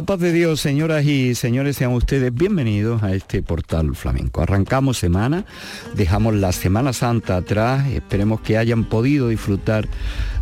La 0.00 0.06
paz 0.06 0.20
de 0.20 0.32
Dios, 0.32 0.62
señoras 0.62 1.04
y 1.04 1.34
señores, 1.34 1.76
sean 1.76 1.92
ustedes 1.92 2.32
bienvenidos 2.32 3.02
a 3.02 3.14
este 3.14 3.42
portal 3.42 3.94
flamenco. 3.94 4.40
Arrancamos 4.40 4.96
semana, 4.96 5.44
dejamos 5.94 6.34
la 6.36 6.52
Semana 6.52 6.94
Santa 6.94 7.36
atrás, 7.36 7.86
esperemos 7.88 8.40
que 8.40 8.56
hayan 8.56 8.84
podido 8.84 9.28
disfrutar 9.28 9.86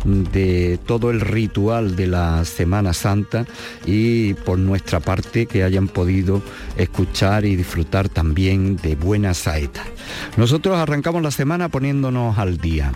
de 0.05 0.79
todo 0.85 1.11
el 1.11 1.19
ritual 1.19 1.97
de 1.97 2.07
la 2.07 2.45
Semana 2.45 2.93
Santa 2.93 3.45
y 3.85 4.33
por 4.33 4.57
nuestra 4.57 5.01
parte 5.01 5.45
que 5.45 5.65
hayan 5.65 5.89
podido 5.89 6.41
escuchar 6.77 7.43
y 7.43 7.57
disfrutar 7.57 8.07
también 8.07 8.77
de 8.77 8.95
buenas 8.95 9.39
saetas. 9.39 9.87
Nosotros 10.37 10.77
arrancamos 10.77 11.21
la 11.21 11.31
semana 11.31 11.69
poniéndonos 11.69 12.37
al 12.37 12.57
día. 12.57 12.91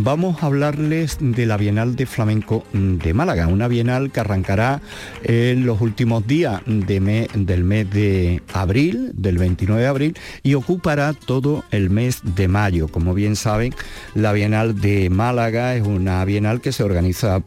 Vamos 0.00 0.42
a 0.42 0.46
hablarles 0.46 1.16
de 1.20 1.44
la 1.44 1.56
Bienal 1.56 1.96
de 1.96 2.06
Flamenco 2.06 2.64
de 2.72 3.14
Málaga, 3.14 3.48
una 3.48 3.66
bienal 3.66 4.12
que 4.12 4.20
arrancará 4.20 4.80
en 5.24 5.66
los 5.66 5.80
últimos 5.80 6.24
días 6.24 6.62
del 6.66 7.64
mes 7.64 7.90
de 7.90 8.40
abril, 8.52 9.10
del 9.14 9.38
29 9.38 9.82
de 9.82 9.88
abril, 9.88 10.16
y 10.44 10.54
ocupará 10.54 11.14
todo 11.14 11.64
el 11.72 11.90
mes 11.90 12.20
de 12.22 12.46
mayo. 12.46 12.86
Como 12.86 13.12
bien 13.12 13.34
saben, 13.34 13.74
la 14.14 14.32
Bienal 14.32 14.80
de 14.80 15.10
Málaga 15.10 15.74
es 15.74 15.82
una 15.84 16.24
bienal 16.24 16.60
que 16.60 16.70
se 16.70 16.84
organiza 16.84 17.42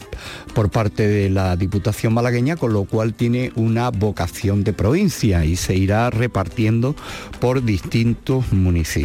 por 0.53 0.70
parte 0.70 1.08
de 1.08 1.30
la 1.30 1.56
Diputación 1.56 2.14
malagueña, 2.14 2.58
con 2.58 2.73
lo 2.73 2.84
cual 2.84 3.14
tiene 3.14 3.53
una 3.56 3.92
vocación 3.92 4.66
de 4.66 4.73
provincia 4.73 5.46
y 5.46 5.56
se 5.56 5.75
irá 5.75 6.09
repartiendo 6.09 6.98
por 7.40 7.64
distintos 7.64 8.52
municipios. 8.52 9.00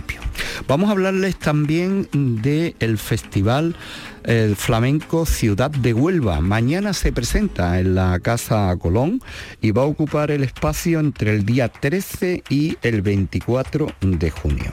Vamos 0.69 0.89
a 0.89 0.92
hablarles 0.92 1.36
también 1.36 2.08
del 2.12 2.98
Festival 2.98 3.77
el 4.27 4.57
flamenco 4.57 5.25
Ciudad 5.25 5.71
de 5.71 5.95
Huelva. 5.95 6.41
Mañana 6.41 6.93
se 6.93 7.13
presenta 7.13 7.79
en 7.79 7.95
la 7.95 8.19
Casa 8.19 8.77
Colón 8.79 9.21
y 9.61 9.71
va 9.71 9.83
a 9.83 9.87
ocupar 9.87 10.33
el 10.33 10.43
espacio 10.43 10.99
entre 10.99 11.33
el 11.33 11.47
día 11.47 11.69
13 11.69 12.43
y 12.49 12.77
el 12.83 13.03
24 13.03 13.87
de 14.01 14.31
junio. 14.31 14.73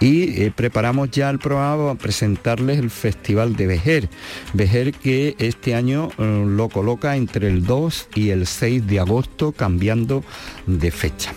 Y 0.00 0.42
eh, 0.42 0.52
preparamos 0.54 1.10
ya 1.10 1.30
el 1.30 1.38
programa 1.38 1.84
para 1.84 1.98
presentarles 1.98 2.78
el 2.78 2.90
Festival 2.90 3.56
de 3.56 3.66
Vejer. 3.66 4.08
Vejer 4.52 4.92
que 4.92 5.36
este 5.38 5.74
año 5.74 6.10
eh, 6.18 6.44
lo 6.46 6.68
coloca 6.68 7.16
entre 7.16 7.48
el 7.48 7.64
2 7.64 8.08
y 8.14 8.28
el 8.28 8.46
6 8.46 8.86
de 8.86 9.00
agosto 9.00 9.52
cambiando 9.52 10.22
de 10.66 10.90
fecha. 10.90 11.32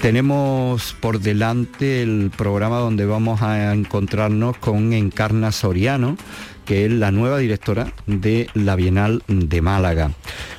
Tenemos 0.00 0.94
por 1.00 1.20
delante 1.20 2.02
el 2.02 2.30
programa 2.36 2.78
donde 2.78 3.06
vamos 3.06 3.40
a 3.40 3.72
encontrarnos 3.72 4.56
con 4.58 4.92
Encarna 4.92 5.50
Soriano, 5.50 6.18
que 6.64 6.86
es 6.86 6.92
la 6.92 7.10
nueva 7.10 7.38
directora 7.38 7.92
de 8.06 8.48
la 8.54 8.76
Bienal 8.76 9.22
de 9.28 9.60
Málaga, 9.60 10.10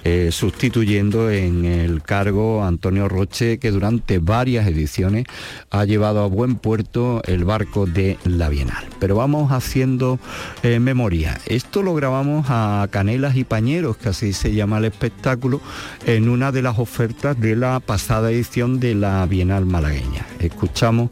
eh, 0.03 0.29
sustituyendo 0.31 1.31
en 1.31 1.65
el 1.65 2.03
cargo 2.03 2.63
a 2.63 2.67
Antonio 2.67 3.09
Roche, 3.09 3.57
que 3.57 3.71
durante 3.71 4.19
varias 4.19 4.67
ediciones 4.67 5.25
ha 5.71 5.85
llevado 5.85 6.23
a 6.23 6.27
buen 6.27 6.55
puerto 6.55 7.21
el 7.25 7.43
barco 7.43 7.85
de 7.85 8.17
la 8.23 8.49
Bienal. 8.49 8.85
Pero 8.99 9.15
vamos 9.15 9.51
haciendo 9.51 10.19
eh, 10.63 10.79
memoria. 10.79 11.39
Esto 11.47 11.81
lo 11.81 11.95
grabamos 11.95 12.45
a 12.49 12.87
Canelas 12.91 13.35
y 13.35 13.43
Pañeros, 13.43 13.97
que 13.97 14.09
así 14.09 14.33
se 14.33 14.53
llama 14.53 14.77
el 14.77 14.85
espectáculo, 14.85 15.61
en 16.05 16.29
una 16.29 16.51
de 16.51 16.61
las 16.61 16.77
ofertas 16.79 17.39
de 17.39 17.55
la 17.55 17.79
pasada 17.79 18.31
edición 18.31 18.79
de 18.79 18.95
la 18.95 19.25
Bienal 19.25 19.65
malagueña. 19.65 20.25
Escuchamos 20.39 21.09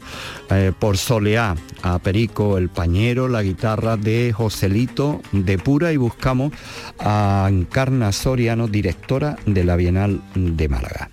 eh, 0.50 0.72
por 0.78 0.96
Soleá 0.96 1.56
a 1.82 1.98
Perico 1.98 2.58
el 2.58 2.68
Pañero, 2.68 3.28
la 3.28 3.42
guitarra 3.42 3.96
de 3.96 4.32
Joselito 4.32 4.83
de 5.32 5.58
Pura 5.58 5.92
y 5.92 5.96
buscamos 5.96 6.52
a 6.98 7.46
Encarna 7.48 8.12
Soriano, 8.12 8.68
directora 8.68 9.36
de 9.46 9.64
la 9.64 9.76
Bienal 9.76 10.20
de 10.34 10.68
Málaga. 10.68 11.10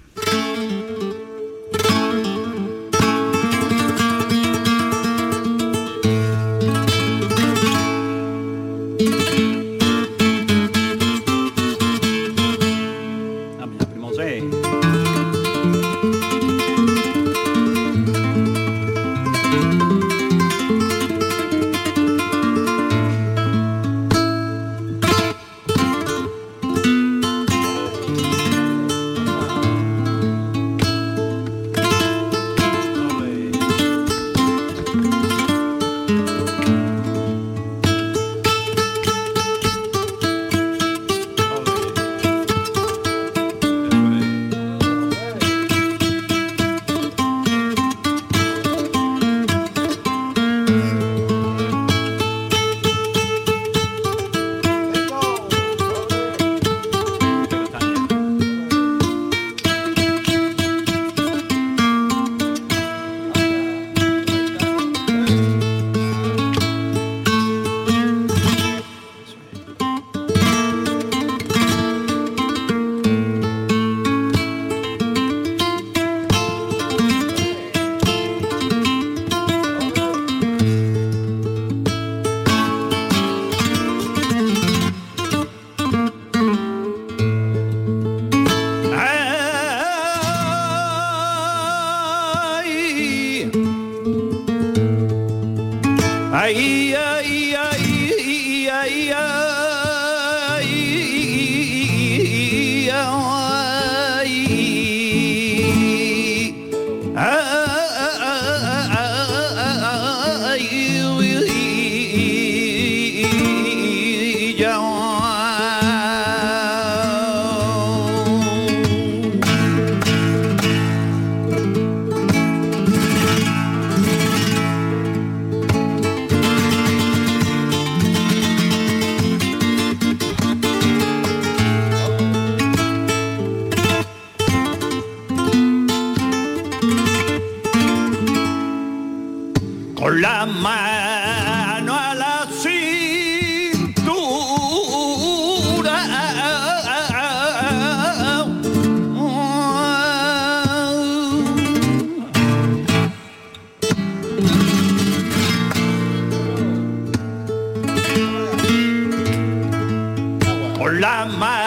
my. 161.25 161.61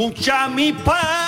Conte 0.00 0.30
a 0.30 0.48
mim, 0.48 0.74
Pai. 0.82 1.19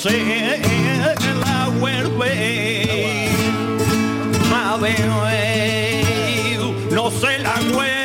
se 0.00 1.34
la 1.44 1.68
vuelve. 1.78 3.28
Madre, 4.50 4.94
no 6.90 7.10
se 7.10 7.38
la 7.38 7.54
vuelve. 7.72 7.99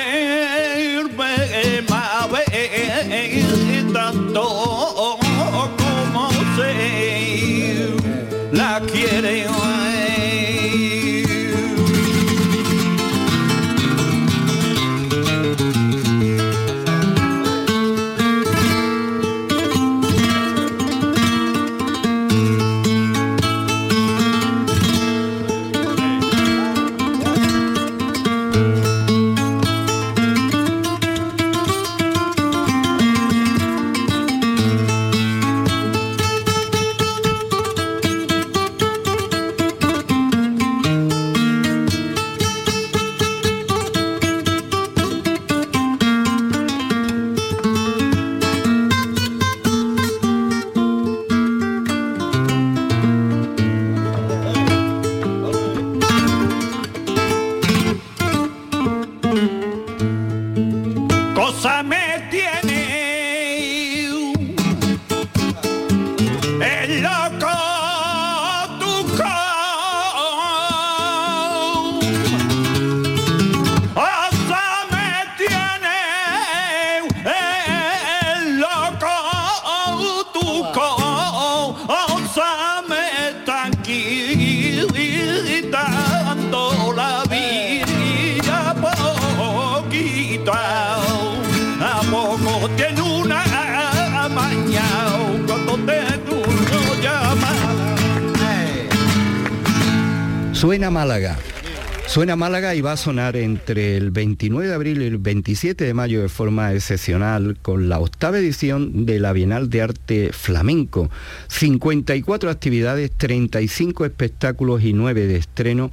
Suena 102.15 102.37
Málaga 102.37 102.73
y 102.75 102.79
va 102.79 102.93
a 102.93 102.97
sonar 102.97 103.35
entre 103.35 103.97
el 103.97 104.09
29 104.09 104.69
de 104.69 104.73
abril 104.73 105.01
y 105.01 105.05
el 105.05 105.17
27 105.17 105.83
de 105.83 105.93
mayo 105.93 106.21
de 106.21 106.29
forma 106.29 106.71
excepcional 106.71 107.57
con 107.61 107.89
la 107.89 107.99
octava 107.99 108.37
edición 108.37 109.05
de 109.05 109.19
la 109.19 109.33
Bienal 109.33 109.69
de 109.69 109.81
Arte 109.81 110.29
Flamenco. 110.31 111.09
54 111.49 112.49
actividades, 112.49 113.11
35 113.11 114.05
espectáculos 114.05 114.81
y 114.83 114.93
9 114.93 115.27
de 115.27 115.35
estreno. 115.35 115.91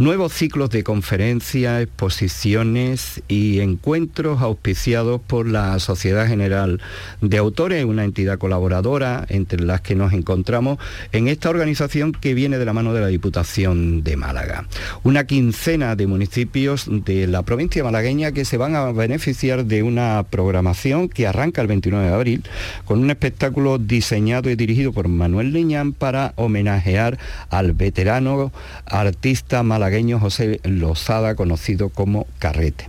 Nuevos 0.00 0.32
ciclos 0.32 0.70
de 0.70 0.82
conferencias, 0.82 1.82
exposiciones 1.82 3.22
y 3.28 3.60
encuentros 3.60 4.40
auspiciados 4.40 5.20
por 5.20 5.46
la 5.46 5.78
Sociedad 5.78 6.26
General 6.26 6.80
de 7.20 7.36
Autores, 7.36 7.84
una 7.84 8.04
entidad 8.04 8.38
colaboradora 8.38 9.26
entre 9.28 9.62
las 9.62 9.82
que 9.82 9.94
nos 9.94 10.14
encontramos 10.14 10.78
en 11.12 11.28
esta 11.28 11.50
organización 11.50 12.12
que 12.12 12.32
viene 12.32 12.56
de 12.56 12.64
la 12.64 12.72
mano 12.72 12.94
de 12.94 13.02
la 13.02 13.08
Diputación 13.08 14.02
de 14.02 14.16
Málaga. 14.16 14.66
Una 15.02 15.26
quincena 15.26 15.96
de 15.96 16.06
municipios 16.06 16.86
de 16.88 17.26
la 17.26 17.42
provincia 17.42 17.84
malagueña 17.84 18.32
que 18.32 18.46
se 18.46 18.56
van 18.56 18.76
a 18.76 18.92
beneficiar 18.92 19.66
de 19.66 19.82
una 19.82 20.24
programación 20.30 21.10
que 21.10 21.26
arranca 21.26 21.60
el 21.60 21.66
29 21.66 22.06
de 22.06 22.14
abril 22.14 22.44
con 22.86 23.00
un 23.00 23.10
espectáculo 23.10 23.76
diseñado 23.76 24.48
y 24.48 24.56
dirigido 24.56 24.94
por 24.94 25.08
Manuel 25.08 25.52
Liñán 25.52 25.92
para 25.92 26.32
homenajear 26.36 27.18
al 27.50 27.74
veterano 27.74 28.50
artista 28.86 29.62
malagueño 29.62 29.89
José 30.20 30.60
Lozada, 30.64 31.34
conocido 31.34 31.88
como 31.88 32.26
Carrete. 32.38 32.88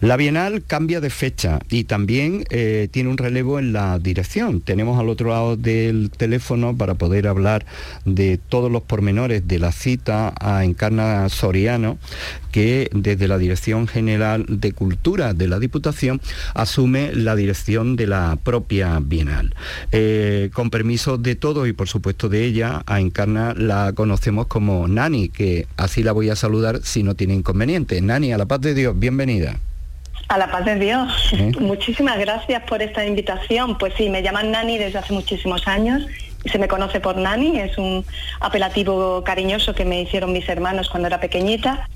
La 0.00 0.16
Bienal 0.16 0.62
cambia 0.64 1.00
de 1.00 1.10
fecha 1.10 1.58
y 1.68 1.84
también 1.84 2.44
eh, 2.50 2.88
tiene 2.90 3.10
un 3.10 3.18
relevo 3.18 3.58
en 3.58 3.72
la 3.72 3.98
dirección. 3.98 4.60
Tenemos 4.60 4.98
al 5.00 5.08
otro 5.08 5.30
lado 5.30 5.56
del 5.56 6.10
teléfono 6.16 6.76
para 6.76 6.94
poder 6.94 7.26
hablar 7.26 7.66
de 8.04 8.38
todos 8.38 8.70
los 8.70 8.82
pormenores 8.82 9.48
de 9.48 9.58
la 9.58 9.72
cita 9.72 10.32
a 10.40 10.64
Encarna 10.64 11.28
Soriano, 11.28 11.98
que 12.58 12.90
desde 12.92 13.28
la 13.28 13.38
Dirección 13.38 13.86
General 13.86 14.44
de 14.48 14.72
Cultura 14.72 15.32
de 15.32 15.46
la 15.46 15.60
Diputación 15.60 16.20
asume 16.54 17.12
la 17.14 17.36
dirección 17.36 17.94
de 17.94 18.08
la 18.08 18.36
propia 18.42 18.98
Bienal. 19.00 19.54
Eh, 19.92 20.50
con 20.52 20.68
permiso 20.68 21.18
de 21.18 21.36
todos 21.36 21.68
y 21.68 21.72
por 21.72 21.86
supuesto 21.86 22.28
de 22.28 22.44
ella, 22.44 22.82
a 22.86 22.98
Encarna 22.98 23.54
la 23.56 23.92
conocemos 23.92 24.48
como 24.48 24.88
Nani, 24.88 25.28
que 25.28 25.68
así 25.76 26.02
la 26.02 26.10
voy 26.10 26.30
a 26.30 26.34
saludar 26.34 26.80
si 26.82 27.04
no 27.04 27.14
tiene 27.14 27.34
inconveniente. 27.34 28.00
Nani, 28.00 28.32
a 28.32 28.38
la 28.38 28.46
paz 28.46 28.60
de 28.62 28.74
Dios, 28.74 28.98
bienvenida. 28.98 29.60
A 30.26 30.36
la 30.36 30.50
paz 30.50 30.64
de 30.64 30.80
Dios. 30.80 31.12
¿Eh? 31.34 31.52
Muchísimas 31.60 32.18
gracias 32.18 32.64
por 32.64 32.82
esta 32.82 33.06
invitación. 33.06 33.78
Pues 33.78 33.94
sí, 33.96 34.10
me 34.10 34.20
llaman 34.20 34.50
Nani 34.50 34.78
desde 34.78 34.98
hace 34.98 35.12
muchísimos 35.12 35.68
años 35.68 36.02
se 36.48 36.58
me 36.58 36.68
conoce 36.68 37.00
por 37.00 37.16
Nani, 37.16 37.60
es 37.60 37.78
un 37.78 38.04
apelativo 38.40 39.22
cariñoso 39.24 39.74
que 39.74 39.84
me 39.84 40.02
hicieron 40.02 40.32
mis 40.32 40.48
hermanos 40.48 40.88
cuando 40.88 41.08
era 41.08 41.20
pequeñita 41.20 41.88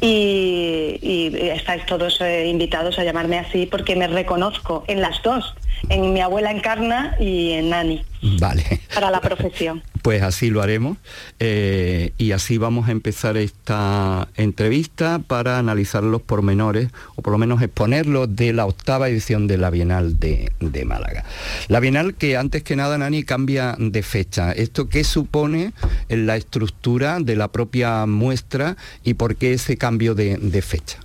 y, 0.00 0.98
y 1.02 1.48
estáis 1.50 1.84
todos 1.86 2.20
eh, 2.20 2.46
invitados 2.48 2.98
a 2.98 3.04
llamarme 3.04 3.38
así 3.38 3.66
porque 3.66 3.96
me 3.96 4.06
reconozco 4.06 4.84
en 4.88 5.00
las 5.00 5.22
dos, 5.22 5.54
en 5.88 6.12
mi 6.12 6.20
abuela 6.20 6.50
Encarna 6.50 7.16
y 7.18 7.52
en 7.52 7.70
Nani, 7.70 8.02
Vale. 8.38 8.80
para 8.94 9.10
la 9.10 9.20
profesión. 9.20 9.82
Pues 10.02 10.22
así 10.22 10.50
lo 10.50 10.62
haremos 10.62 10.96
eh, 11.38 12.12
y 12.16 12.32
así 12.32 12.56
vamos 12.58 12.88
a 12.88 12.92
empezar 12.92 13.36
esta 13.36 14.28
entrevista 14.36 15.20
para 15.26 15.58
analizar 15.58 16.02
los 16.02 16.22
pormenores 16.22 16.88
o 17.16 17.22
por 17.22 17.32
lo 17.32 17.38
menos 17.38 17.60
exponerlos 17.60 18.34
de 18.34 18.52
la 18.52 18.66
octava 18.66 19.08
edición 19.08 19.46
de 19.46 19.58
la 19.58 19.70
Bienal 19.70 20.18
de, 20.18 20.50
Málaga. 20.86 21.24
La 21.68 21.80
Bienal 21.80 22.14
que 22.14 22.36
antes 22.36 22.62
que 22.62 22.76
nada, 22.76 22.96
Nani, 22.96 23.22
cambia 23.24 23.76
de 23.78 24.02
fecha. 24.02 24.52
¿Esto 24.52 24.88
qué 24.88 25.04
supone 25.04 25.72
en 26.08 26.26
la 26.26 26.36
estructura 26.36 27.18
de 27.20 27.36
la 27.36 27.48
propia 27.48 28.06
muestra 28.06 28.76
y 29.04 29.14
por 29.14 29.36
qué 29.36 29.52
ese 29.52 29.76
cambio 29.76 30.14
de, 30.14 30.62
fecha? 30.62 30.98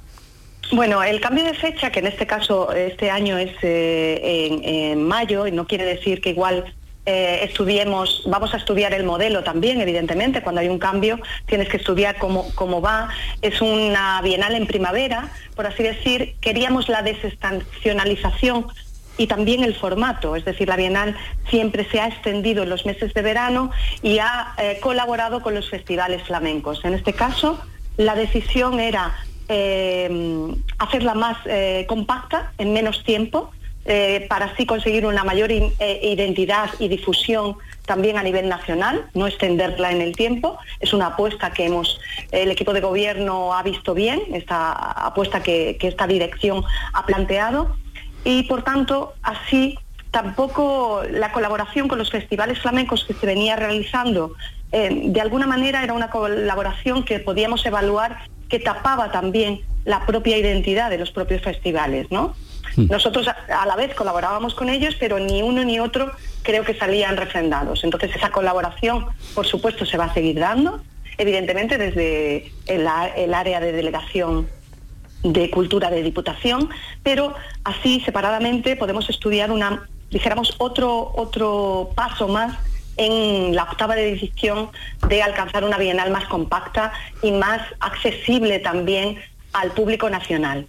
Bueno, 0.71 1.03
el 1.03 1.21
cambio 1.21 1.43
de 1.43 1.53
fecha, 1.53 1.91
que 1.91 1.99
en 1.99 2.07
este 2.07 2.25
caso 2.25 2.71
este 2.73 3.09
año 3.09 3.37
es 3.37 3.51
eh, 3.61 4.19
en, 4.23 4.63
en 4.63 5.03
mayo, 5.03 5.45
y 5.47 5.51
no 5.51 5.67
quiere 5.67 5.85
decir 5.85 6.21
que 6.21 6.31
igual 6.31 6.73
eh, 7.07 7.41
estudiemos, 7.43 8.23
vamos 8.25 8.53
a 8.55 8.57
estudiar 8.57 8.93
el 8.95 9.03
modelo 9.03 9.43
también, 9.43 9.79
evidentemente, 9.79 10.41
cuando 10.41 10.61
hay 10.61 10.69
un 10.69 10.79
cambio 10.79 11.19
tienes 11.45 11.69
que 11.69 11.77
estudiar 11.77 12.17
cómo, 12.17 12.47
cómo 12.55 12.81
va. 12.81 13.09
Es 13.43 13.61
una 13.61 14.21
bienal 14.23 14.55
en 14.55 14.65
primavera, 14.65 15.29
por 15.55 15.67
así 15.67 15.83
decir, 15.83 16.35
queríamos 16.41 16.89
la 16.89 17.03
desestacionalización 17.03 18.67
y 19.17 19.27
también 19.27 19.63
el 19.63 19.75
formato, 19.75 20.35
es 20.35 20.43
decir, 20.43 20.67
la 20.67 20.75
Bienal 20.75 21.15
siempre 21.49 21.87
se 21.89 22.01
ha 22.01 22.07
extendido 22.07 22.63
en 22.63 22.69
los 22.69 22.85
meses 22.85 23.13
de 23.13 23.21
verano 23.21 23.71
y 24.01 24.19
ha 24.19 24.53
eh, 24.57 24.79
colaborado 24.81 25.41
con 25.41 25.53
los 25.53 25.69
festivales 25.69 26.23
flamencos. 26.23 26.83
En 26.83 26.95
este 26.95 27.13
caso, 27.13 27.63
la 27.95 28.15
decisión 28.15 28.79
era 28.79 29.15
eh, 29.47 30.53
hacerla 30.79 31.13
más 31.13 31.37
compacta, 31.87 32.51
en 32.57 32.73
menos 32.73 33.03
tiempo, 33.03 33.51
eh, 33.85 34.25
para 34.29 34.45
así 34.47 34.65
conseguir 34.65 35.05
una 35.05 35.23
mayor 35.23 35.51
eh, 35.51 35.73
identidad 36.01 36.69
y 36.79 36.87
difusión 36.87 37.57
también 37.85 38.17
a 38.17 38.23
nivel 38.23 38.49
nacional, 38.49 39.05
no 39.13 39.27
extenderla 39.27 39.91
en 39.91 40.01
el 40.01 40.15
tiempo. 40.15 40.57
Es 40.79 40.93
una 40.93 41.07
apuesta 41.07 41.51
que 41.51 41.65
hemos, 41.65 41.99
el 42.31 42.49
equipo 42.51 42.73
de 42.73 42.81
gobierno 42.81 43.53
ha 43.53 43.63
visto 43.63 43.93
bien, 43.93 44.21
esta 44.33 44.71
apuesta 44.71 45.43
que, 45.43 45.77
que 45.79 45.87
esta 45.87 46.07
dirección 46.07 46.63
ha 46.93 47.05
planteado 47.05 47.75
y 48.23 48.43
por 48.43 48.63
tanto 48.63 49.13
así 49.21 49.77
tampoco 50.09 51.03
la 51.11 51.31
colaboración 51.31 51.87
con 51.87 51.99
los 51.99 52.09
festivales 52.09 52.59
flamencos 52.59 53.03
que 53.03 53.13
se 53.13 53.25
venía 53.25 53.55
realizando 53.55 54.33
eh, 54.71 55.03
de 55.05 55.21
alguna 55.21 55.47
manera 55.47 55.83
era 55.83 55.93
una 55.93 56.09
colaboración 56.09 57.03
que 57.03 57.19
podíamos 57.19 57.65
evaluar 57.65 58.25
que 58.49 58.59
tapaba 58.59 59.11
también 59.11 59.61
la 59.85 60.05
propia 60.05 60.37
identidad 60.37 60.89
de 60.89 60.97
los 60.97 61.11
propios 61.11 61.41
festivales, 61.41 62.07
¿no? 62.11 62.35
Nosotros 62.77 63.27
a, 63.27 63.65
la 63.65 63.75
vez 63.75 63.93
colaborábamos 63.93 64.53
con 64.53 64.69
ellos, 64.69 64.95
pero 64.99 65.19
ni 65.19 65.41
uno 65.41 65.63
ni 65.63 65.79
otro 65.79 66.11
creo 66.43 66.63
que 66.63 66.73
salían 66.75 67.17
refrendados. 67.17 67.83
Entonces 67.83 68.15
esa 68.15 68.31
colaboración, 68.31 69.07
por 69.33 69.45
supuesto, 69.45 69.85
se 69.85 69.97
va 69.97 70.05
a 70.05 70.13
seguir 70.13 70.39
dando, 70.39 70.81
evidentemente 71.17 71.77
desde 71.77 72.51
el, 72.67 72.87
área 73.33 73.59
de 73.59 73.71
delegación 73.71 74.47
de 75.23 75.49
cultura 75.49 75.89
de 75.89 76.03
diputación, 76.03 76.69
pero 77.01 77.33
así 77.63 78.01
separadamente 78.01 78.75
podemos 78.75 79.09
estudiar 79.09 79.51
una, 79.51 79.87
dijéramos, 80.11 80.55
otro, 80.59 81.13
otro 81.15 81.89
paso 81.95 82.27
más 82.27 82.57
en 82.97 83.55
la 83.55 83.63
octava 83.63 83.97
edición 83.97 84.69
de 85.09 85.21
alcanzar 85.21 85.63
una 85.63 85.77
bienal 85.77 86.11
más 86.11 86.25
compacta 86.25 86.93
y 87.21 87.31
más 87.31 87.61
accesible 87.79 88.59
también 88.59 89.17
al 89.53 89.71
público 89.71 90.09
nacional. 90.09 90.67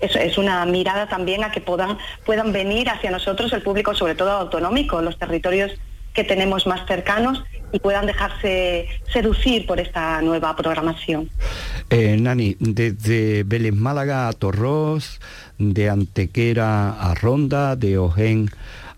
Es, 0.00 0.36
una 0.36 0.64
mirada 0.66 1.08
también 1.08 1.44
a 1.44 1.50
que 1.50 1.60
puedan, 1.60 1.98
puedan 2.24 2.52
venir 2.52 2.88
hacia 2.88 3.10
nosotros 3.10 3.52
el 3.52 3.62
público, 3.62 3.94
sobre 3.94 4.14
todo 4.14 4.32
autonómico, 4.32 5.00
los 5.00 5.18
territorios 5.18 5.72
que 6.12 6.24
tenemos 6.24 6.66
más 6.66 6.86
cercanos 6.86 7.44
y 7.72 7.78
puedan 7.78 8.06
dejarse 8.06 8.88
seducir 9.12 9.66
por 9.66 9.78
esta 9.78 10.20
nueva 10.22 10.56
programación. 10.56 11.28
Eh, 11.90 12.16
Nani, 12.18 12.56
desde 12.58 13.42
Vélez 13.44 13.74
Málaga 13.74 14.28
a 14.28 14.32
Torros, 14.32 15.20
de 15.58 15.90
Antequera 15.90 16.90
a 16.90 17.14
Ronda, 17.14 17.76
de 17.76 17.98
Ojén 17.98 18.50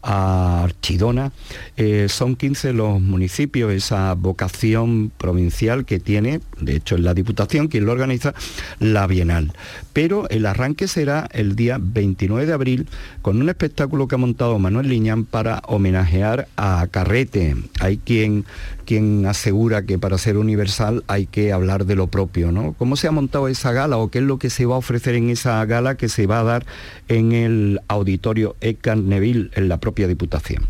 a 0.02 0.64
Archidona. 0.64 1.32
Eh, 1.76 2.06
son 2.08 2.36
15 2.36 2.72
los 2.72 3.00
municipios, 3.00 3.72
esa 3.72 4.14
vocación 4.14 5.10
provincial 5.16 5.84
que 5.84 5.98
tiene, 5.98 6.40
de 6.60 6.76
hecho 6.76 6.94
es 6.94 7.00
la 7.00 7.14
Diputación 7.14 7.68
quien 7.68 7.84
lo 7.84 7.92
organiza, 7.92 8.34
la 8.78 9.06
Bienal. 9.06 9.52
Pero 9.92 10.28
el 10.30 10.46
arranque 10.46 10.88
será 10.88 11.28
el 11.32 11.56
día 11.56 11.78
29 11.80 12.46
de 12.46 12.52
abril 12.52 12.86
con 13.22 13.40
un 13.40 13.48
espectáculo 13.48 14.08
que 14.08 14.14
ha 14.14 14.18
montado 14.18 14.58
Manuel 14.58 14.88
Liñán 14.88 15.24
para 15.24 15.62
homenajear 15.66 16.48
a 16.56 16.86
Carrete. 16.90 17.56
Hay 17.80 17.98
quien 17.98 18.44
quien 18.88 19.26
asegura 19.26 19.82
que 19.82 19.98
para 19.98 20.16
ser 20.16 20.38
universal 20.38 21.04
hay 21.08 21.26
que 21.26 21.52
hablar 21.52 21.84
de 21.84 21.94
lo 21.94 22.06
propio, 22.06 22.52
¿no? 22.52 22.72
¿Cómo 22.78 22.96
se 22.96 23.06
ha 23.06 23.10
montado 23.10 23.46
esa 23.48 23.70
gala 23.70 23.98
o 23.98 24.10
qué 24.10 24.20
es 24.20 24.24
lo 24.24 24.38
que 24.38 24.48
se 24.48 24.64
va 24.64 24.76
a 24.76 24.78
ofrecer 24.78 25.14
en 25.14 25.28
esa 25.28 25.62
gala 25.66 25.96
que 25.96 26.08
se 26.08 26.26
va 26.26 26.40
a 26.40 26.42
dar 26.42 26.64
en 27.08 27.32
el 27.32 27.80
auditorio 27.88 28.56
Ecan 28.62 29.06
Neville 29.10 29.50
en 29.56 29.68
la 29.68 29.76
propia 29.76 30.08
Diputación? 30.08 30.66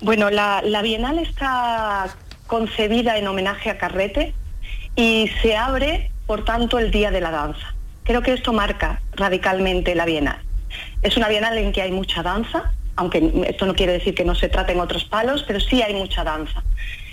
Bueno, 0.00 0.30
la, 0.30 0.82
Bienal 0.82 1.20
está 1.20 2.12
concebida 2.48 3.16
en 3.18 3.28
homenaje 3.28 3.70
a 3.70 3.78
Carrete 3.78 4.34
y 4.96 5.30
se 5.40 5.56
abre, 5.56 6.10
por 6.26 6.44
tanto, 6.44 6.76
el 6.80 6.90
Día 6.90 7.12
de 7.12 7.20
la 7.20 7.30
Danza. 7.30 7.76
Creo 8.02 8.20
que 8.20 8.32
esto 8.32 8.52
marca 8.52 9.00
radicalmente 9.12 9.94
la 9.94 10.06
Bienal. 10.06 10.40
Es 11.02 11.16
una 11.16 11.28
Bienal 11.28 11.56
en 11.56 11.70
que 11.70 11.82
hay 11.82 11.92
mucha 11.92 12.24
danza, 12.24 12.72
aunque 12.96 13.44
esto 13.46 13.64
no 13.64 13.76
quiere 13.76 13.92
decir 13.92 14.12
que 14.16 14.24
no 14.24 14.34
se 14.34 14.48
traten 14.48 14.80
otros 14.80 15.04
palos, 15.04 15.44
pero 15.46 15.60
sí 15.60 15.82
hay 15.82 15.94
mucha 15.94 16.24
danza. 16.24 16.64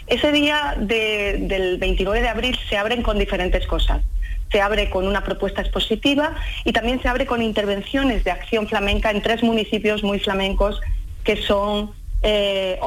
Ese 0.07 0.31
día 0.31 0.75
del 0.77 1.77
29 1.79 2.21
de 2.21 2.29
abril 2.29 2.57
se 2.69 2.77
abren 2.77 3.03
con 3.03 3.19
diferentes 3.19 3.67
cosas. 3.67 4.01
Se 4.49 4.61
abre 4.61 4.89
con 4.89 5.05
una 5.05 5.25
propuesta 5.25 5.61
expositiva 5.61 6.33
y 6.63 6.71
también 6.71 7.01
se 7.01 7.09
abre 7.09 7.25
con 7.25 7.41
intervenciones 7.41 8.23
de 8.23 8.31
acción 8.31 8.69
flamenca 8.69 9.11
en 9.11 9.21
tres 9.21 9.43
municipios 9.43 10.03
muy 10.03 10.19
flamencos 10.19 10.79
que 11.25 11.35
son 11.35 11.91
eh, 12.23 12.79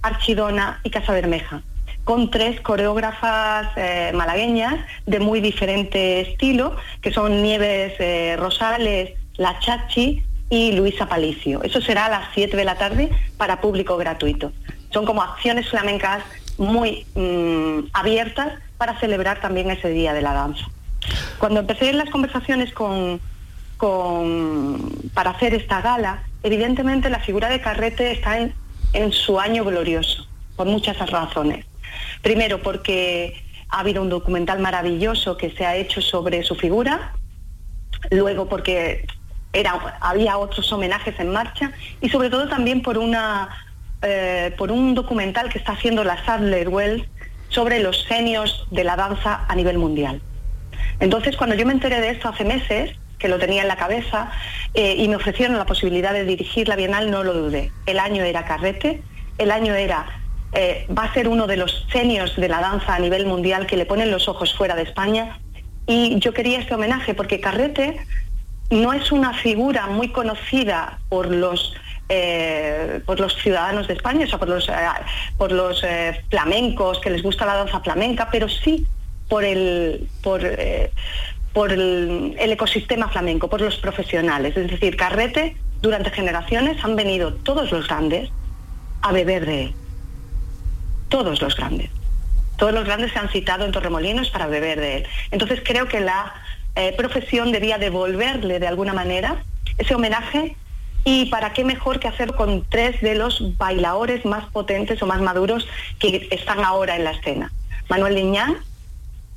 Archidona 0.00 0.80
y 0.82 0.88
Casa 0.88 1.12
Bermeja, 1.12 1.62
con 2.04 2.30
tres 2.30 2.58
coreógrafas 2.62 3.68
eh, 3.76 4.10
malagueñas 4.14 4.76
de 5.04 5.20
muy 5.20 5.42
diferente 5.42 6.22
estilo, 6.22 6.74
que 7.02 7.12
son 7.12 7.42
Nieves 7.42 7.92
eh, 7.98 8.36
Rosales, 8.38 9.10
La 9.36 9.58
Chachi 9.58 10.24
y 10.48 10.72
Luisa 10.72 11.06
Palicio. 11.06 11.62
Eso 11.62 11.82
será 11.82 12.06
a 12.06 12.08
las 12.08 12.28
7 12.32 12.56
de 12.56 12.64
la 12.64 12.76
tarde 12.76 13.10
para 13.36 13.60
público 13.60 13.98
gratuito. 13.98 14.52
Son 14.90 15.04
como 15.04 15.22
acciones 15.22 15.68
flamencas 15.68 16.22
muy 16.58 17.06
mm, 17.14 17.88
abiertas 17.92 18.54
para 18.76 18.98
celebrar 19.00 19.40
también 19.40 19.70
ese 19.70 19.88
día 19.88 20.12
de 20.12 20.22
la 20.22 20.32
danza. 20.32 20.66
Cuando 21.38 21.60
empecé 21.60 21.92
las 21.92 22.10
conversaciones 22.10 22.72
con, 22.72 23.20
para 25.14 25.30
hacer 25.30 25.54
esta 25.54 25.80
gala, 25.80 26.22
evidentemente 26.42 27.08
la 27.08 27.20
figura 27.20 27.48
de 27.48 27.60
Carrete 27.60 28.12
está 28.12 28.38
en, 28.38 29.12
su 29.12 29.40
año 29.40 29.64
glorioso, 29.64 30.26
por 30.56 30.66
muchas 30.66 30.98
razones. 31.10 31.64
Primero, 32.22 32.62
porque 32.62 33.42
ha 33.70 33.80
habido 33.80 34.02
un 34.02 34.10
documental 34.10 34.58
maravilloso 34.58 35.36
que 35.36 35.50
se 35.50 35.64
ha 35.64 35.76
hecho 35.76 36.02
sobre 36.02 36.42
su 36.42 36.54
figura, 36.54 37.14
luego 38.10 38.48
porque 38.48 39.06
había 40.00 40.36
otros 40.38 40.70
homenajes 40.72 41.18
en 41.18 41.30
marcha 41.32 41.72
y 42.00 42.08
sobre 42.08 42.30
todo 42.30 42.48
también 42.48 42.82
por 42.82 42.98
una 42.98 43.48
eh, 44.02 44.54
por 44.56 44.72
un 44.72 44.94
documental 44.94 45.48
que 45.48 45.58
está 45.58 45.72
haciendo 45.72 46.04
la 46.04 46.24
Sadler 46.24 46.68
Wells 46.68 47.04
sobre 47.48 47.80
los 47.80 48.06
genios 48.06 48.66
de 48.70 48.84
la 48.84 48.96
danza 48.96 49.44
a 49.48 49.54
nivel 49.54 49.78
mundial. 49.78 50.22
Entonces, 51.00 51.36
cuando 51.36 51.56
yo 51.56 51.66
me 51.66 51.72
enteré 51.72 52.00
de 52.00 52.10
esto 52.10 52.28
hace 52.28 52.44
meses, 52.44 52.96
que 53.18 53.28
lo 53.28 53.38
tenía 53.38 53.62
en 53.62 53.68
la 53.68 53.76
cabeza, 53.76 54.30
eh, 54.74 54.94
y 54.96 55.08
me 55.08 55.16
ofrecieron 55.16 55.58
la 55.58 55.66
posibilidad 55.66 56.12
de 56.12 56.24
dirigir 56.24 56.68
la 56.68 56.76
Bienal, 56.76 57.10
no 57.10 57.22
lo 57.22 57.34
dudé. 57.34 57.70
El 57.86 57.98
año 57.98 58.24
era 58.24 58.44
Carrete, 58.44 59.02
el 59.38 59.50
año 59.50 59.74
era, 59.74 60.06
eh, 60.52 60.86
va 60.96 61.04
a 61.04 61.12
ser 61.12 61.28
uno 61.28 61.46
de 61.46 61.56
los 61.56 61.86
genios 61.90 62.36
de 62.36 62.48
la 62.48 62.60
danza 62.60 62.94
a 62.94 62.98
nivel 62.98 63.26
mundial 63.26 63.66
que 63.66 63.76
le 63.76 63.86
ponen 63.86 64.10
los 64.10 64.28
ojos 64.28 64.54
fuera 64.54 64.74
de 64.74 64.82
España, 64.82 65.38
y 65.86 66.18
yo 66.20 66.32
quería 66.32 66.60
este 66.60 66.74
homenaje 66.74 67.14
porque 67.14 67.40
Carrete 67.40 67.98
no 68.70 68.92
es 68.92 69.10
una 69.10 69.34
figura 69.34 69.88
muy 69.88 70.08
conocida 70.08 71.00
por 71.08 71.30
los 71.34 71.74
eh, 72.12 73.00
por 73.06 73.20
los 73.20 73.36
ciudadanos 73.36 73.86
de 73.86 73.94
España, 73.94 74.24
o 74.24 74.28
sea, 74.28 74.40
por 74.40 74.48
los, 74.48 74.68
eh, 74.68 74.72
por 75.38 75.52
los 75.52 75.84
eh, 75.84 76.24
flamencos 76.28 76.98
que 76.98 77.08
les 77.08 77.22
gusta 77.22 77.46
la 77.46 77.54
danza 77.54 77.78
flamenca, 77.78 78.28
pero 78.32 78.48
sí 78.48 78.84
por 79.28 79.44
el, 79.44 80.08
por, 80.20 80.40
por 81.52 81.70
el, 81.70 82.34
ecosistema 82.36 83.08
flamenco, 83.10 83.48
por 83.48 83.60
los 83.60 83.76
profesionales. 83.76 84.56
Es 84.56 84.72
decir, 84.72 84.96
Carrete, 84.96 85.56
durante 85.82 86.10
generaciones 86.10 86.82
han 86.82 86.96
venido 86.96 87.32
todos 87.32 87.70
los 87.70 87.86
grandes 87.86 88.28
a 89.02 89.12
beber 89.12 89.46
de 89.46 89.62
él. 89.66 89.74
Todos 91.10 91.40
los 91.40 91.54
grandes. 91.54 91.90
Todos 92.56 92.72
los 92.72 92.86
grandes 92.86 93.12
se 93.12 93.20
han 93.20 93.28
citado 93.28 93.64
en 93.64 93.70
Torremolinos 93.70 94.30
para 94.30 94.48
beber 94.48 94.80
de 94.80 94.96
él. 94.96 95.06
Entonces 95.30 95.60
creo 95.64 95.86
que 95.86 96.00
la 96.00 96.34
profesión 96.96 97.52
debía 97.52 97.78
devolverle 97.78 98.58
de 98.58 98.66
alguna 98.66 98.94
manera 98.94 99.44
ese 99.78 99.94
homenaje 99.94 100.56
y 101.04 101.26
para 101.26 101.52
qué 101.52 101.64
mejor 101.64 101.98
que 101.98 102.08
hacerlo 102.08 102.36
con 102.36 102.64
tres 102.68 103.00
de 103.00 103.14
los 103.14 103.56
bailadores 103.56 104.24
más 104.24 104.44
potentes 104.50 105.02
o 105.02 105.06
más 105.06 105.20
maduros 105.20 105.66
que 105.98 106.28
están 106.30 106.64
ahora 106.64 106.96
en 106.96 107.04
la 107.04 107.12
escena. 107.12 107.52
Manuel 107.88 108.14
Liñán, 108.14 108.58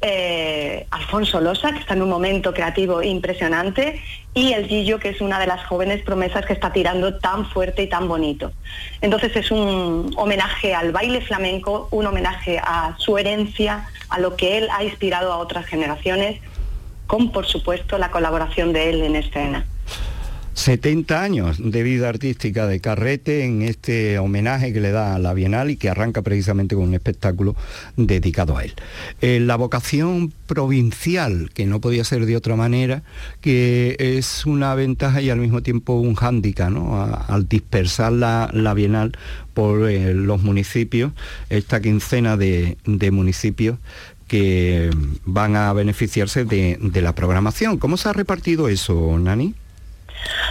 eh, 0.02 0.86
Alfonso 0.92 1.40
Losa, 1.40 1.72
que 1.72 1.80
está 1.80 1.94
en 1.94 2.02
un 2.02 2.10
momento 2.10 2.54
creativo 2.54 3.02
impresionante, 3.02 4.02
y 4.34 4.52
el 4.52 4.68
Gillo, 4.68 5.00
que 5.00 5.10
es 5.10 5.22
una 5.22 5.40
de 5.40 5.48
las 5.48 5.66
jóvenes 5.66 6.04
promesas 6.04 6.46
que 6.46 6.52
está 6.52 6.74
tirando 6.74 7.20
tan 7.20 7.46
fuerte 7.46 7.84
y 7.84 7.88
tan 7.88 8.10
bonito. 8.10 8.52
Entonces 9.00 9.34
es 9.36 9.50
un 9.50 10.14
homenaje 10.18 10.76
al 10.76 10.92
baile 10.92 11.22
flamenco, 11.22 11.88
un 11.92 12.06
homenaje 12.06 12.60
a 12.60 12.96
su 12.98 13.18
herencia, 13.18 13.88
a 14.10 14.20
lo 14.20 14.36
que 14.36 14.58
él 14.58 14.68
ha 14.74 14.84
inspirado 14.84 15.32
a 15.32 15.38
otras 15.38 15.66
generaciones, 15.66 16.42
con 17.08 17.32
por 17.32 17.46
supuesto 17.46 17.98
la 17.98 18.12
colaboración 18.12 18.74
de 18.74 18.90
él 18.90 19.02
en 19.04 19.16
escena. 19.16 19.66
70 20.54 21.22
años 21.22 21.58
de 21.60 21.84
vida 21.84 22.10
artística 22.10 22.68
de 22.68 22.80
Carrete 22.80 23.44
en 23.44 23.64
este 23.64 24.20
homenaje 24.20 24.72
que 24.72 24.82
le 24.82 24.92
da 24.92 25.16
a 25.16 25.20
la 25.20 25.34
Bienal 25.34 25.72
y 25.72 25.78
que 25.78 25.90
arranca 25.90 26.22
precisamente 26.22 26.76
con 26.76 26.86
un 26.86 26.94
espectáculo 26.94 27.56
dedicado 27.98 28.58
a 28.58 28.64
él. 28.64 28.74
Eh, 29.22 29.40
la 29.40 29.56
vocación 29.56 30.32
provincial, 30.46 31.50
que 31.54 31.66
no 31.66 31.82
podía 31.82 32.04
ser 32.04 32.26
de 32.26 32.38
otra 32.38 32.56
manera, 32.56 33.04
que 33.42 33.96
es 34.00 34.46
una 34.46 34.76
ventaja 34.76 35.22
y 35.22 35.30
al 35.30 35.40
mismo 35.40 35.64
tiempo 35.64 35.94
un 35.94 36.16
hándicap, 36.16 36.70
¿no? 36.70 37.04
al 37.04 37.48
dispersar 37.48 38.14
la, 38.14 38.74
Bienal 38.74 39.18
por 39.54 39.90
eh, 39.90 40.14
los 40.14 40.42
municipios, 40.42 41.14
esta 41.50 41.82
quincena 41.82 42.38
de, 42.38 42.78
municipios 43.12 43.78
que 44.28 44.90
van 45.26 45.56
a 45.56 45.74
beneficiarse 45.74 46.46
de, 46.46 46.78
de 46.80 47.02
la 47.02 47.14
programación. 47.14 47.78
¿Cómo 47.78 47.98
se 47.98 48.10
ha 48.10 48.14
repartido 48.14 48.68
eso, 48.68 49.18
Nani? 49.20 49.54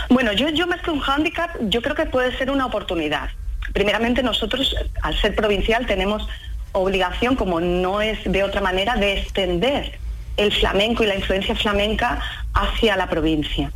Bueno, 0.09 0.33
yo, 0.33 0.67
más 0.67 0.81
que 0.83 0.91
un 0.91 1.01
hándicap, 1.01 1.51
yo 1.63 1.83
creo 1.83 1.95
que 1.95 2.07
puede 2.07 2.37
ser 2.37 2.51
una 2.51 2.67
oportunidad. 2.67 3.31
Primeramente 3.73 4.23
nosotros, 4.23 4.75
al 5.03 5.19
ser 5.21 5.35
provincial, 5.35 5.87
tenemos 5.87 6.29
obligación, 6.73 7.37
como 7.37 7.61
no 7.61 8.01
es 8.01 8.19
de 8.25 8.43
otra 8.43 8.61
manera, 8.61 8.97
de 8.97 9.19
extender 9.19 9.99
el 10.37 10.53
flamenco 10.53 11.05
y 11.05 11.07
la 11.07 11.15
influencia 11.15 11.55
flamenca 11.55 12.21
hacia 12.55 12.97
la 12.97 13.09
provincia. 13.09 13.73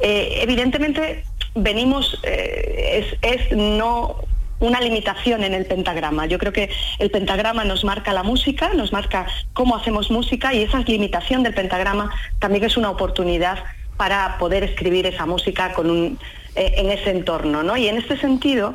Eh, 0.00 0.38
evidentemente, 0.42 1.24
venimos, 1.54 2.18
eh, 2.22 3.16
es, 3.22 3.56
no 3.56 4.16
una 4.60 4.80
limitación 4.80 5.42
en 5.42 5.54
el 5.54 5.64
pentagrama. 5.64 6.26
Yo 6.26 6.38
creo 6.38 6.52
que 6.52 6.70
el 6.98 7.10
pentagrama 7.10 7.64
nos 7.64 7.82
marca 7.82 8.12
la 8.12 8.22
música, 8.22 8.72
nos 8.74 8.92
marca 8.92 9.26
cómo 9.54 9.76
hacemos 9.76 10.10
música 10.10 10.52
y 10.52 10.62
esa 10.62 10.80
limitación 10.80 11.42
del 11.42 11.54
pentagrama 11.54 12.12
también 12.38 12.64
es 12.64 12.76
una 12.76 12.90
oportunidad 12.90 13.64
para 14.00 14.38
poder 14.38 14.64
escribir 14.64 15.04
esa 15.04 15.26
música 15.26 15.74
con 15.74 15.90
un, 15.90 16.18
eh, 16.54 16.72
en 16.78 16.90
ese 16.90 17.10
entorno. 17.10 17.62
¿no? 17.62 17.76
Y 17.76 17.86
en 17.86 17.98
este 17.98 18.16
sentido 18.16 18.74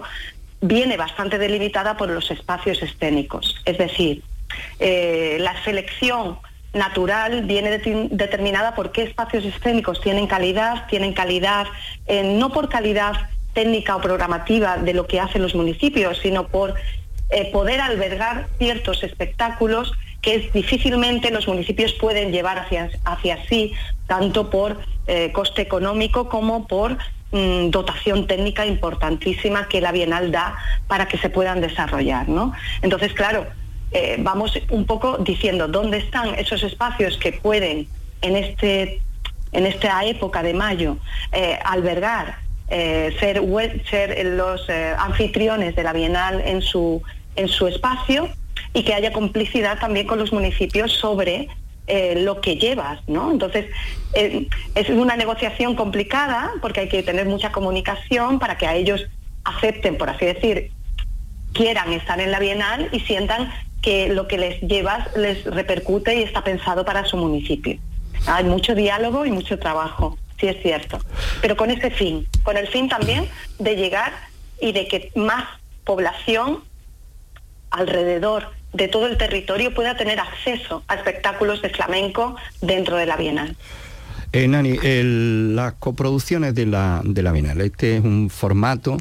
viene 0.62 0.98
bastante 0.98 1.40
delimitada 1.40 1.98
por 1.98 2.12
los 2.12 2.30
espacios 2.30 2.84
escénicos. 2.84 3.60
Es 3.66 3.80
decir, 3.80 4.22
eh, 4.80 5.38
la 5.40 5.56
selección 5.64 6.38
natural 6.74 7.42
viene 7.42 7.72
determinada 8.12 8.76
por 8.76 8.92
qué 8.92 9.02
espacios 9.02 9.46
escénicos 9.46 10.00
tienen 10.00 10.28
calidad, 10.28 10.86
tienen 10.90 11.14
calidad 11.14 11.66
eh, 12.06 12.22
no 12.22 12.52
por 12.52 12.70
calidad 12.70 13.14
técnica 13.56 13.96
o 13.96 14.02
programativa 14.02 14.78
de 14.78 14.94
lo 14.94 15.08
que 15.08 15.20
hacen 15.20 15.42
los 15.42 15.56
municipios, 15.56 16.20
sino 16.20 16.50
por 16.50 16.76
poder 17.52 17.82
albergar 17.82 18.46
ciertos 18.60 19.02
espectáculos 19.02 19.92
que 20.26 20.50
difícilmente 20.52 21.30
los 21.30 21.48
municipios 21.48 21.94
pueden 21.94 22.32
llevar 22.32 22.58
hacia, 22.58 22.90
hacia 23.06 23.46
sí, 23.48 23.74
tanto 24.08 24.50
por 24.50 24.80
eh, 25.06 25.32
coste 25.32 25.62
económico 25.62 26.30
como 26.30 26.66
por 26.68 26.98
mm, 27.32 27.70
dotación 27.70 28.26
técnica 28.26 28.66
importantísima 28.66 29.68
que 29.68 29.82
la 29.82 29.92
Bienal 29.92 30.32
da 30.32 30.58
para 30.88 31.08
que 31.08 31.20
se 31.20 31.30
puedan 31.30 31.62
desarrollar. 31.62 32.28
¿no? 32.28 32.54
Entonces, 32.82 33.14
claro, 33.14 33.46
eh, 33.92 34.16
vamos 34.18 34.60
un 34.72 34.86
poco 34.86 35.20
diciendo 35.20 35.68
dónde 35.68 36.00
están 36.00 36.34
esos 36.40 36.64
espacios 36.64 37.18
que 37.18 37.34
pueden 37.34 37.88
en, 38.24 38.36
este, 38.36 39.02
en 39.52 39.68
esta 39.68 40.04
época 40.06 40.42
de 40.42 40.56
mayo 40.56 40.98
eh, 41.34 41.60
albergar 41.64 42.40
ser, 42.68 43.44
ser 43.92 44.26
los 44.26 44.68
anfitriones 44.98 45.76
de 45.76 45.84
la 45.84 45.94
Bienal 45.94 46.42
en 46.44 46.64
su, 46.64 47.04
en 47.36 47.48
su 47.48 47.68
espacio 47.68 48.28
y 48.76 48.84
que 48.84 48.94
haya 48.94 49.12
complicidad 49.14 49.80
también 49.80 50.06
con 50.06 50.20
los 50.20 50.32
municipios 50.34 50.92
sobre 50.92 51.48
eh, 51.88 52.16
lo 52.18 52.42
que 52.42 52.58
llevas, 52.58 53.00
¿no? 53.08 53.32
Entonces, 53.32 53.68
es 54.14 54.90
una 54.90 55.16
negociación 55.16 55.76
complicada 55.76 56.52
porque 56.62 56.82
hay 56.82 56.90
que 56.90 57.02
tener 57.02 57.26
mucha 57.26 57.52
comunicación 57.52 58.38
para 58.38 58.58
que 58.58 58.68
a 58.68 58.76
ellos 58.76 59.06
acepten, 59.46 59.98
por 59.98 60.10
así 60.10 60.26
decir, 60.26 60.72
quieran 61.54 61.94
estar 61.94 62.20
en 62.20 62.32
la 62.32 62.40
Bienal 62.40 62.90
y 62.92 63.00
sientan 63.00 63.50
que 63.82 64.10
lo 64.10 64.28
que 64.28 64.38
les 64.38 64.60
llevas 64.62 65.16
les 65.16 65.46
repercute 65.46 66.16
y 66.16 66.24
está 66.24 66.44
pensado 66.44 66.84
para 66.84 67.06
su 67.06 67.16
municipio. 67.16 67.78
Hay 68.28 68.44
mucho 68.44 68.76
diálogo 68.76 69.26
y 69.26 69.32
mucho 69.32 69.58
trabajo, 69.58 70.18
sí 70.38 70.48
es 70.48 70.62
cierto, 70.62 71.00
pero 71.42 71.56
con 71.56 71.72
ese 71.72 71.92
fin, 71.92 72.28
con 72.44 72.58
el 72.58 72.68
fin 72.68 72.90
también 72.90 73.30
de 73.58 73.76
llegar 73.78 74.12
y 74.60 74.74
de 74.74 74.88
que 74.88 75.12
más 75.16 75.46
población 75.86 76.64
alrededor 77.70 78.50
de 78.76 78.90
todo 78.90 79.08
el 79.08 79.18
territorio 79.18 79.74
pueda 79.74 79.96
tener 79.96 80.20
acceso 80.20 80.84
a 80.88 80.96
espectáculos 80.96 81.62
de 81.62 81.70
flamenco 81.70 82.36
dentro 82.62 82.98
de 82.98 83.06
la 83.06 83.16
Bienal. 83.16 83.56
Eh, 84.34 84.50
Nani, 84.50 84.78
las 85.56 85.76
coproducciones 85.76 86.54
de 86.56 86.66
la, 86.66 87.02
de 87.06 87.24
la 87.24 87.32
Bienal, 87.32 87.62
este 87.62 87.96
es 87.96 88.04
un 88.04 88.30
formato 88.30 88.98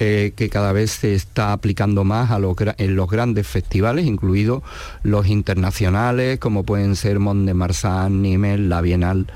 eh, 0.00 0.32
que 0.34 0.48
cada 0.48 0.72
vez 0.72 0.90
se 0.90 1.14
está 1.14 1.52
aplicando 1.52 2.02
más 2.02 2.32
a 2.32 2.40
los, 2.40 2.56
en 2.78 2.96
los 2.96 3.08
grandes 3.08 3.46
festivales, 3.46 4.06
incluidos 4.06 4.64
los 5.04 5.28
internacionales, 5.28 6.40
como 6.40 6.64
pueden 6.64 6.96
ser 6.96 7.20
Mont 7.20 7.46
de 7.46 7.54
Marsan, 7.54 8.22
Nimes, 8.22 8.58
la 8.58 8.80
Bienal 8.80 9.28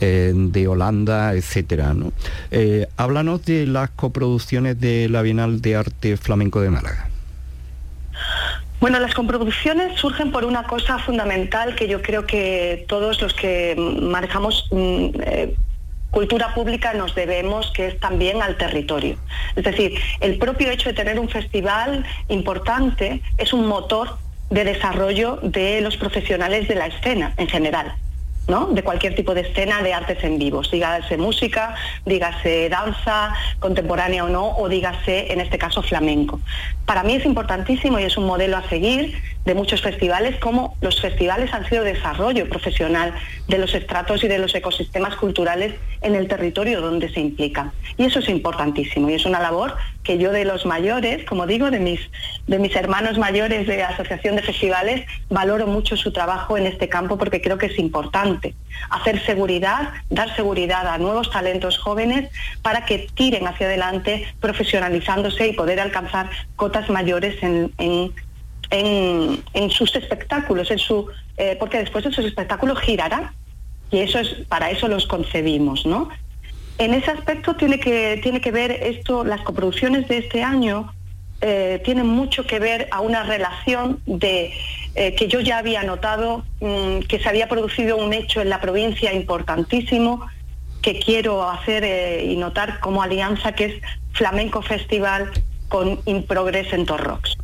eh, 0.00 0.32
de 0.36 0.68
Holanda, 0.68 1.34
etcétera. 1.34 1.96
háblanos 2.96 3.44
de 3.44 3.66
las 3.66 3.90
coproducciones 3.90 4.80
de 4.80 5.08
la 5.08 5.22
Bienal 5.22 5.60
de 5.60 5.74
Arte 5.74 6.16
Flamenco 6.16 6.60
de 6.60 6.70
Málaga. 6.70 7.08
Bueno, 8.82 8.98
las 8.98 9.14
comproducciones 9.14 9.96
surgen 10.00 10.32
por 10.32 10.44
una 10.44 10.64
cosa 10.64 10.98
fundamental 10.98 11.76
que 11.76 11.86
yo 11.86 12.02
creo 12.02 12.26
que 12.26 12.84
todos 12.88 13.22
los 13.22 13.32
que 13.32 13.76
manejamos 13.76 14.66
mm, 14.72 15.06
eh, 15.24 15.54
cultura 16.10 16.52
pública 16.52 16.92
nos 16.92 17.14
debemos, 17.14 17.70
que 17.70 17.86
es 17.86 18.00
también 18.00 18.42
al 18.42 18.56
territorio. 18.56 19.18
Es 19.54 19.62
decir, 19.62 19.94
el 20.18 20.36
propio 20.36 20.68
hecho 20.68 20.88
de 20.88 20.96
tener 20.96 21.20
un 21.20 21.28
festival 21.28 22.04
importante 22.26 23.22
es 23.38 23.52
un 23.52 23.68
motor 23.68 24.16
de 24.50 24.64
desarrollo 24.64 25.38
de 25.44 25.80
los 25.80 25.96
profesionales 25.96 26.66
de 26.66 26.74
la 26.74 26.86
escena 26.86 27.34
en 27.36 27.46
general 27.46 27.94
de 28.46 28.82
cualquier 28.82 29.14
tipo 29.14 29.34
de 29.34 29.42
escena 29.42 29.82
de 29.82 29.94
artes 29.94 30.22
en 30.24 30.38
vivo, 30.38 30.62
dígase 30.62 31.16
música, 31.16 31.74
dígase 32.04 32.68
danza 32.68 33.32
contemporánea 33.60 34.24
o 34.24 34.28
no, 34.28 34.56
o 34.58 34.68
dígase 34.68 35.32
en 35.32 35.40
este 35.40 35.58
caso 35.58 35.80
flamenco. 35.82 36.40
Para 36.84 37.02
mí 37.02 37.14
es 37.14 37.24
importantísimo 37.24 37.98
y 37.98 38.02
es 38.02 38.16
un 38.18 38.26
modelo 38.26 38.58
a 38.58 38.68
seguir 38.68 39.14
de 39.44 39.54
muchos 39.54 39.82
festivales, 39.82 40.36
como 40.38 40.76
los 40.80 41.00
festivales 41.00 41.52
han 41.52 41.68
sido 41.68 41.82
desarrollo 41.82 42.48
profesional 42.48 43.14
de 43.48 43.58
los 43.58 43.74
estratos 43.74 44.22
y 44.22 44.28
de 44.28 44.38
los 44.38 44.54
ecosistemas 44.54 45.16
culturales 45.16 45.74
en 46.00 46.14
el 46.14 46.28
territorio 46.28 46.80
donde 46.80 47.12
se 47.12 47.20
implican. 47.20 47.72
Y 47.96 48.04
eso 48.04 48.20
es 48.20 48.28
importantísimo 48.28 49.10
y 49.10 49.14
es 49.14 49.24
una 49.24 49.40
labor 49.40 49.76
que 50.02 50.18
yo 50.18 50.32
de 50.32 50.44
los 50.44 50.66
mayores, 50.66 51.24
como 51.24 51.46
digo, 51.46 51.70
de 51.70 51.78
mis, 51.78 52.00
de 52.46 52.58
mis 52.58 52.74
hermanos 52.74 53.18
mayores 53.18 53.66
de 53.66 53.82
Asociación 53.82 54.36
de 54.36 54.42
Festivales, 54.42 55.06
valoro 55.28 55.66
mucho 55.66 55.96
su 55.96 56.12
trabajo 56.12 56.56
en 56.56 56.66
este 56.66 56.88
campo 56.88 57.18
porque 57.18 57.40
creo 57.40 57.58
que 57.58 57.66
es 57.66 57.78
importante 57.78 58.54
hacer 58.90 59.24
seguridad, 59.24 59.90
dar 60.10 60.34
seguridad 60.34 60.86
a 60.86 60.98
nuevos 60.98 61.30
talentos 61.30 61.78
jóvenes 61.78 62.30
para 62.62 62.84
que 62.84 63.06
tiren 63.14 63.46
hacia 63.46 63.66
adelante 63.66 64.26
profesionalizándose 64.40 65.48
y 65.48 65.52
poder 65.52 65.80
alcanzar 65.80 66.30
cotas 66.56 66.88
mayores 66.90 67.40
en, 67.42 67.72
en, 67.78 68.12
sus 69.70 69.94
espectáculos, 69.96 70.70
en 70.70 70.78
su, 70.78 71.08
eh, 71.36 71.56
porque 71.58 71.78
después 71.78 72.06
esos 72.06 72.24
espectáculos 72.24 72.78
girarán 72.80 73.30
y 73.90 73.98
eso 73.98 74.18
es, 74.18 74.28
para 74.48 74.70
eso 74.70 74.88
los 74.88 75.06
concebimos, 75.06 75.84
¿no? 75.84 76.08
En 76.78 76.94
ese 76.94 77.10
aspecto 77.10 77.54
tiene 77.56 77.78
que, 77.78 78.18
tiene 78.22 78.40
que 78.40 78.50
ver 78.50 78.70
esto, 78.70 79.24
las 79.24 79.42
coproducciones 79.42 80.08
de 80.08 80.18
este 80.18 80.42
año 80.42 80.92
eh, 81.42 81.82
tienen 81.84 82.06
mucho 82.06 82.46
que 82.46 82.58
ver 82.58 82.88
a 82.90 83.00
una 83.00 83.24
relación 83.24 84.00
de 84.06 84.52
eh, 84.94 85.14
que 85.14 85.28
yo 85.28 85.40
ya 85.40 85.58
había 85.58 85.82
notado 85.82 86.44
mm, 86.60 87.00
que 87.00 87.18
se 87.18 87.28
había 87.28 87.48
producido 87.48 87.96
un 87.96 88.12
hecho 88.14 88.40
en 88.40 88.48
la 88.48 88.60
provincia 88.60 89.12
importantísimo 89.12 90.26
que 90.80 90.98
quiero 90.98 91.48
hacer 91.48 92.24
y 92.24 92.36
notar 92.36 92.80
como 92.80 93.02
alianza, 93.02 93.52
que 93.52 93.66
es 93.66 93.74
Flamenco 94.12 94.62
Festival 94.62 95.30
con 95.68 96.00
Improgress 96.06 96.72
en 96.72 96.86
Torrox. 96.86 97.36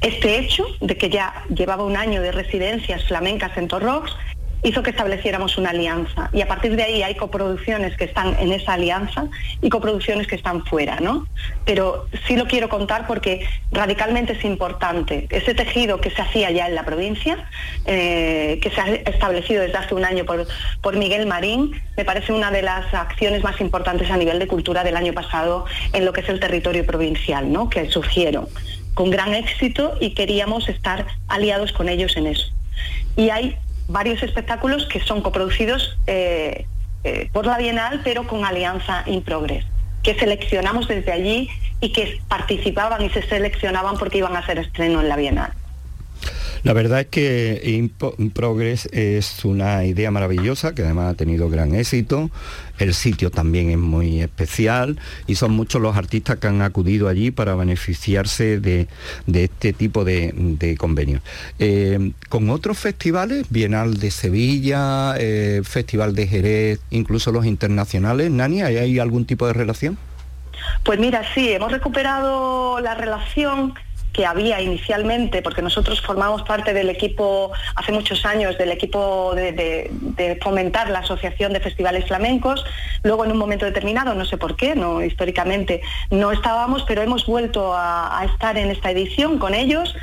Este 0.00 0.38
hecho 0.38 0.64
de 0.80 0.96
que 0.96 1.08
ya 1.08 1.44
llevaba 1.48 1.84
un 1.84 1.96
año 1.96 2.20
de 2.20 2.32
residencias 2.32 3.04
flamencas 3.04 3.56
en 3.56 3.68
Torrox 3.68 4.12
hizo 4.62 4.82
que 4.82 4.90
estableciéramos 4.90 5.58
una 5.58 5.70
alianza 5.70 6.28
y 6.32 6.40
a 6.40 6.48
partir 6.48 6.74
de 6.76 6.82
ahí 6.82 7.02
hay 7.02 7.14
coproducciones 7.14 7.96
que 7.96 8.04
están 8.04 8.36
en 8.40 8.52
esa 8.52 8.74
alianza 8.74 9.26
y 9.62 9.68
coproducciones 9.68 10.26
que 10.26 10.34
están 10.34 10.64
fuera, 10.64 10.98
¿no? 11.00 11.26
Pero 11.64 12.06
sí 12.26 12.36
lo 12.36 12.46
quiero 12.46 12.68
contar 12.68 13.06
porque 13.06 13.46
radicalmente 13.70 14.32
es 14.32 14.44
importante. 14.44 15.28
Ese 15.30 15.54
tejido 15.54 16.00
que 16.00 16.10
se 16.10 16.20
hacía 16.20 16.50
ya 16.50 16.66
en 16.66 16.74
la 16.74 16.84
provincia, 16.84 17.48
eh, 17.84 18.58
que 18.60 18.70
se 18.70 18.80
ha 18.80 18.86
establecido 18.86 19.62
desde 19.62 19.78
hace 19.78 19.94
un 19.94 20.04
año 20.04 20.24
por, 20.24 20.46
por 20.80 20.96
Miguel 20.96 21.26
Marín, 21.26 21.80
me 21.96 22.04
parece 22.04 22.32
una 22.32 22.50
de 22.50 22.62
las 22.62 22.92
acciones 22.92 23.44
más 23.44 23.60
importantes 23.60 24.10
a 24.10 24.16
nivel 24.16 24.38
de 24.38 24.48
cultura 24.48 24.82
del 24.82 24.96
año 24.96 25.12
pasado 25.12 25.66
en 25.92 26.04
lo 26.04 26.12
que 26.12 26.22
es 26.22 26.28
el 26.28 26.40
territorio 26.40 26.84
provincial, 26.84 27.52
¿no? 27.52 27.70
Que 27.70 27.88
surgieron 27.90 28.48
con 28.96 29.10
gran 29.10 29.34
éxito 29.34 29.94
y 30.00 30.14
queríamos 30.14 30.70
estar 30.70 31.06
aliados 31.28 31.70
con 31.72 31.90
ellos 31.90 32.16
en 32.16 32.28
eso. 32.28 32.46
Y 33.14 33.28
hay 33.28 33.56
varios 33.88 34.22
espectáculos 34.22 34.86
que 34.86 35.00
son 35.00 35.20
coproducidos 35.20 35.98
eh, 36.06 36.66
eh, 37.04 37.28
por 37.30 37.44
la 37.44 37.58
Bienal, 37.58 38.00
pero 38.02 38.26
con 38.26 38.46
Alianza 38.46 39.04
In 39.04 39.20
Progress, 39.20 39.66
que 40.02 40.14
seleccionamos 40.14 40.88
desde 40.88 41.12
allí 41.12 41.50
y 41.82 41.92
que 41.92 42.18
participaban 42.26 43.04
y 43.04 43.10
se 43.10 43.20
seleccionaban 43.20 43.98
porque 43.98 44.16
iban 44.16 44.34
a 44.34 44.38
hacer 44.38 44.58
estreno 44.58 45.02
en 45.02 45.10
la 45.10 45.16
Bienal. 45.16 45.52
La 46.62 46.72
verdad 46.72 47.00
es 47.00 47.06
que 47.06 47.60
In 47.64 48.30
Progress 48.30 48.86
es 48.92 49.44
una 49.44 49.84
idea 49.84 50.10
maravillosa 50.10 50.74
que 50.74 50.82
además 50.82 51.12
ha 51.12 51.16
tenido 51.16 51.48
gran 51.48 51.74
éxito. 51.74 52.30
El 52.78 52.92
sitio 52.92 53.30
también 53.30 53.70
es 53.70 53.78
muy 53.78 54.20
especial 54.20 54.98
y 55.26 55.36
son 55.36 55.52
muchos 55.52 55.80
los 55.80 55.96
artistas 55.96 56.38
que 56.38 56.48
han 56.48 56.62
acudido 56.62 57.08
allí 57.08 57.30
para 57.30 57.54
beneficiarse 57.54 58.58
de, 58.58 58.88
este 59.32 59.72
tipo 59.72 60.04
de, 60.04 60.76
convenios. 60.78 61.22
Eh, 61.58 62.12
con 62.28 62.50
otros 62.50 62.78
festivales, 62.78 63.46
Bienal 63.48 63.98
de 63.98 64.10
Sevilla, 64.10 65.14
eh, 65.18 65.62
Festival 65.64 66.14
de 66.14 66.26
Jerez, 66.26 66.80
incluso 66.90 67.30
los 67.30 67.46
internacionales, 67.46 68.30
Nani, 68.30 68.62
¿hay 68.62 68.98
algún 68.98 69.24
tipo 69.24 69.46
de 69.46 69.52
relación? 69.52 69.98
Pues 70.82 70.98
mira, 70.98 71.22
sí, 71.34 71.52
hemos 71.52 71.72
recuperado 71.72 72.80
la 72.80 72.94
relación 72.94 73.74
que 74.16 74.24
había 74.24 74.62
inicialmente, 74.62 75.42
porque 75.42 75.60
nosotros 75.60 76.00
formamos 76.00 76.42
parte 76.42 76.72
del 76.72 76.88
equipo, 76.88 77.52
hace 77.74 77.92
muchos 77.92 78.24
años, 78.24 78.56
del 78.56 78.70
equipo 78.70 79.34
de, 79.34 79.90
fomentar 80.42 80.88
la 80.88 81.00
Asociación 81.00 81.52
de 81.52 81.60
Festivales 81.60 82.06
Flamencos, 82.06 82.64
luego 83.02 83.26
en 83.26 83.32
un 83.32 83.36
momento 83.36 83.66
determinado, 83.66 84.14
no 84.14 84.24
sé 84.24 84.38
por 84.38 84.56
qué, 84.56 84.74
no 84.74 85.02
históricamente 85.02 85.82
no 86.10 86.32
estábamos, 86.32 86.82
pero 86.84 87.02
hemos 87.02 87.26
vuelto 87.26 87.74
a, 87.74 88.24
estar 88.32 88.56
en 88.56 88.70
esta 88.70 88.90
edición 88.90 89.38
con 89.38 89.54
ellos 89.54 89.94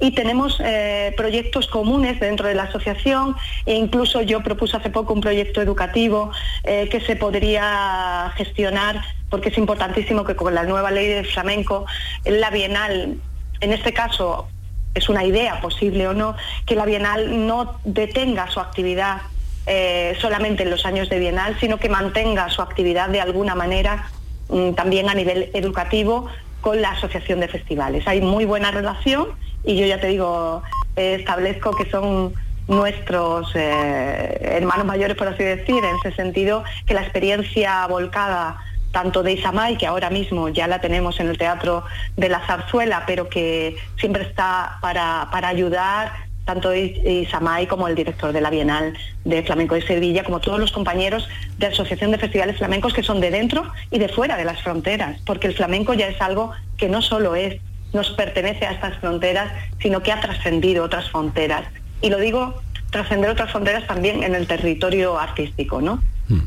y 0.00 0.10
tenemos 0.10 0.58
eh, 0.60 1.14
proyectos 1.16 1.68
comunes 1.68 2.18
dentro 2.18 2.48
de 2.48 2.54
la 2.54 2.64
asociación 2.64 3.36
e 3.66 3.74
incluso 3.74 4.20
yo 4.22 4.42
propuse 4.42 4.76
hace 4.76 4.90
poco 4.90 5.14
un 5.14 5.20
proyecto 5.20 5.62
educativo 5.62 6.32
eh, 6.64 6.88
que 6.90 7.00
se 7.00 7.14
podría 7.14 8.32
gestionar 8.36 9.00
porque 9.30 9.50
es 9.50 9.58
importantísimo 9.58 10.24
que 10.24 10.34
con 10.34 10.54
la 10.54 10.64
nueva 10.64 10.90
ley 10.90 11.06
del 11.06 11.26
flamenco 11.26 11.86
la 12.24 12.50
bienal 12.50 13.20
en 13.62 13.72
este 13.72 13.92
caso 13.92 14.48
es 14.94 15.08
una 15.08 15.24
idea 15.24 15.60
posible 15.60 16.06
o 16.06 16.12
no, 16.12 16.36
que 16.66 16.74
la 16.74 16.84
Bienal 16.84 17.46
no 17.46 17.78
detenga 17.84 18.50
su 18.50 18.60
actividad 18.60 19.22
eh, 19.66 20.16
solamente 20.20 20.64
en 20.64 20.70
los 20.70 20.84
años 20.84 21.08
de 21.08 21.18
Bienal, 21.18 21.56
sino 21.60 21.78
que 21.78 21.88
mantenga 21.88 22.50
su 22.50 22.60
actividad 22.60 23.08
de 23.08 23.20
alguna 23.20 23.54
manera 23.54 24.10
mm, 24.48 24.72
también 24.72 25.08
a 25.08 25.14
nivel 25.14 25.50
educativo 25.54 26.26
con 26.60 26.82
la 26.82 26.90
Asociación 26.90 27.40
de 27.40 27.48
Festivales. 27.48 28.06
Hay 28.06 28.20
muy 28.20 28.44
buena 28.44 28.70
relación 28.70 29.28
y 29.64 29.76
yo 29.76 29.86
ya 29.86 30.00
te 30.00 30.08
digo, 30.08 30.62
establezco 30.96 31.70
que 31.72 31.88
son 31.88 32.34
nuestros 32.68 33.52
eh, 33.54 34.38
hermanos 34.40 34.86
mayores, 34.86 35.16
por 35.16 35.28
así 35.28 35.42
decir, 35.42 35.82
en 35.84 35.96
ese 36.04 36.14
sentido, 36.14 36.64
que 36.86 36.94
la 36.94 37.02
experiencia 37.02 37.86
volcada 37.86 38.58
tanto 38.92 39.22
de 39.22 39.32
Isamay, 39.32 39.76
que 39.76 39.86
ahora 39.86 40.10
mismo 40.10 40.48
ya 40.50 40.66
la 40.66 40.80
tenemos 40.80 41.18
en 41.18 41.28
el 41.28 41.38
Teatro 41.38 41.84
de 42.16 42.28
la 42.28 42.40
Zarzuela, 42.46 43.04
pero 43.06 43.28
que 43.28 43.76
siempre 43.98 44.22
está 44.22 44.78
para, 44.80 45.28
ayudar 45.48 46.12
tanto 46.44 46.74
Isamay 46.74 47.66
como 47.66 47.88
el 47.88 47.94
director 47.94 48.32
de 48.32 48.40
la 48.40 48.50
Bienal 48.50 48.96
de 49.24 49.42
Flamenco 49.42 49.74
de 49.74 49.82
Sevilla, 49.82 50.24
como 50.24 50.40
todos 50.40 50.58
los 50.58 50.72
compañeros 50.72 51.28
de 51.58 51.66
Asociación 51.66 52.10
de 52.10 52.18
Festivales 52.18 52.58
Flamencos 52.58 52.92
que 52.92 53.02
son 53.02 53.20
de 53.20 53.30
dentro 53.30 53.70
y 53.90 53.98
de 53.98 54.08
fuera 54.08 54.36
de 54.36 54.44
las 54.44 54.62
fronteras, 54.62 55.20
porque 55.24 55.46
el 55.46 55.54
flamenco 55.54 55.94
ya 55.94 56.08
es 56.08 56.20
algo 56.20 56.52
que 56.76 56.88
no 56.88 57.00
solo 57.00 57.34
es, 57.34 57.60
nos 57.92 58.10
pertenece 58.10 58.66
a 58.66 58.72
estas 58.72 58.98
fronteras, 58.98 59.52
sino 59.80 60.02
que 60.02 60.12
ha 60.12 60.20
trascendido 60.20 60.84
otras 60.84 61.10
fronteras. 61.10 61.62
Y 62.00 62.10
lo 62.10 62.18
digo, 62.18 62.60
trascender 62.90 63.30
otras 63.30 63.50
fronteras 63.50 63.86
también 63.86 64.22
en 64.22 64.34
el 64.34 64.46
territorio 64.46 65.18
artístico, 65.18 65.80
¿no? 65.80 66.02
Mm. 66.28 66.38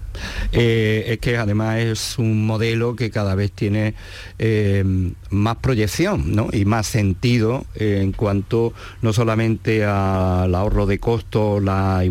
Eh, 0.53 1.03
es 1.07 1.19
que 1.19 1.37
además 1.37 1.79
es 1.79 2.17
un 2.17 2.45
modelo 2.45 2.95
que 2.95 3.11
cada 3.11 3.35
vez 3.35 3.51
tiene 3.51 3.93
eh, 4.39 4.83
más 5.29 5.57
proyección 5.57 6.49
y 6.53 6.65
más 6.65 6.87
sentido 6.87 7.65
eh, 7.75 7.99
en 8.01 8.13
cuanto 8.13 8.73
no 9.01 9.11
solamente 9.11 9.83
al 9.83 10.55
ahorro 10.55 10.85
de 10.85 10.99
costos, 10.99 11.61
la 11.61 12.03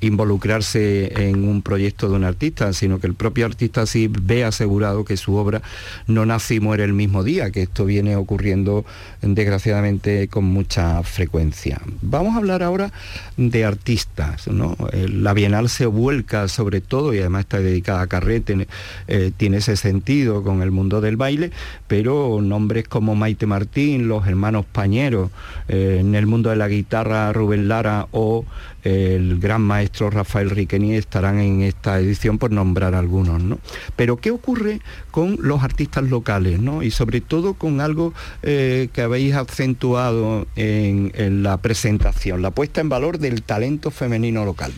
involucrarse 0.00 1.28
en 1.28 1.46
un 1.46 1.62
proyecto 1.62 2.08
de 2.08 2.16
un 2.16 2.24
artista, 2.24 2.72
sino 2.72 2.98
que 2.98 3.06
el 3.06 3.14
propio 3.14 3.46
artista 3.46 3.84
sí 3.86 4.08
ve 4.10 4.44
asegurado 4.44 5.04
que 5.04 5.16
su 5.16 5.34
obra 5.34 5.62
no 6.06 6.24
nace 6.24 6.54
y 6.54 6.60
muere 6.60 6.84
el 6.84 6.92
mismo 6.94 7.22
día, 7.24 7.50
que 7.50 7.62
esto 7.62 7.84
viene 7.84 8.16
ocurriendo 8.16 8.84
desgraciadamente 9.20 10.28
con 10.28 10.44
mucha 10.44 11.02
frecuencia. 11.02 11.80
Vamos 12.00 12.34
a 12.34 12.38
hablar 12.38 12.62
ahora 12.62 12.92
de 13.36 13.64
artistas. 13.64 14.46
La 14.92 15.34
Bienal 15.34 15.68
se 15.68 15.86
vuelca 15.86 16.48
sobre 16.48 16.80
todo 16.80 17.01
y 17.12 17.18
además 17.18 17.40
está 17.40 17.58
dedicada 17.58 18.02
a 18.02 18.06
Carrete, 18.06 18.68
eh, 19.08 19.32
tiene 19.36 19.58
ese 19.58 19.76
sentido 19.76 20.42
con 20.42 20.62
el 20.62 20.70
mundo 20.70 21.00
del 21.00 21.16
baile, 21.16 21.50
pero 21.88 22.40
nombres 22.42 22.86
como 22.86 23.14
Maite 23.14 23.46
Martín, 23.46 24.08
los 24.08 24.26
hermanos 24.26 24.64
Pañeros, 24.70 25.30
eh, 25.68 25.98
en 26.00 26.14
el 26.14 26.26
mundo 26.26 26.50
de 26.50 26.56
la 26.56 26.68
guitarra 26.68 27.32
Rubén 27.32 27.68
Lara 27.68 28.06
o 28.12 28.44
el 28.84 29.38
gran 29.38 29.62
maestro 29.62 30.10
Rafael 30.10 30.50
Riqueni 30.50 30.94
estarán 30.94 31.38
en 31.38 31.62
esta 31.62 32.00
edición 32.00 32.38
por 32.38 32.50
nombrar 32.50 32.94
algunos, 32.94 33.40
¿no? 33.42 33.58
Pero 33.96 34.16
¿qué 34.16 34.30
ocurre 34.30 34.80
con 35.10 35.38
los 35.40 35.62
artistas 35.62 36.04
locales, 36.04 36.60
¿no? 36.60 36.82
Y 36.82 36.90
sobre 36.90 37.20
todo 37.20 37.54
con 37.54 37.80
algo 37.80 38.12
eh, 38.42 38.88
que 38.92 39.02
habéis 39.02 39.34
acentuado 39.34 40.46
en, 40.56 41.12
en 41.14 41.42
la 41.42 41.58
presentación, 41.58 42.42
la 42.42 42.50
puesta 42.50 42.80
en 42.80 42.88
valor 42.88 43.18
del 43.18 43.42
talento 43.42 43.90
femenino 43.90 44.44
local. 44.44 44.72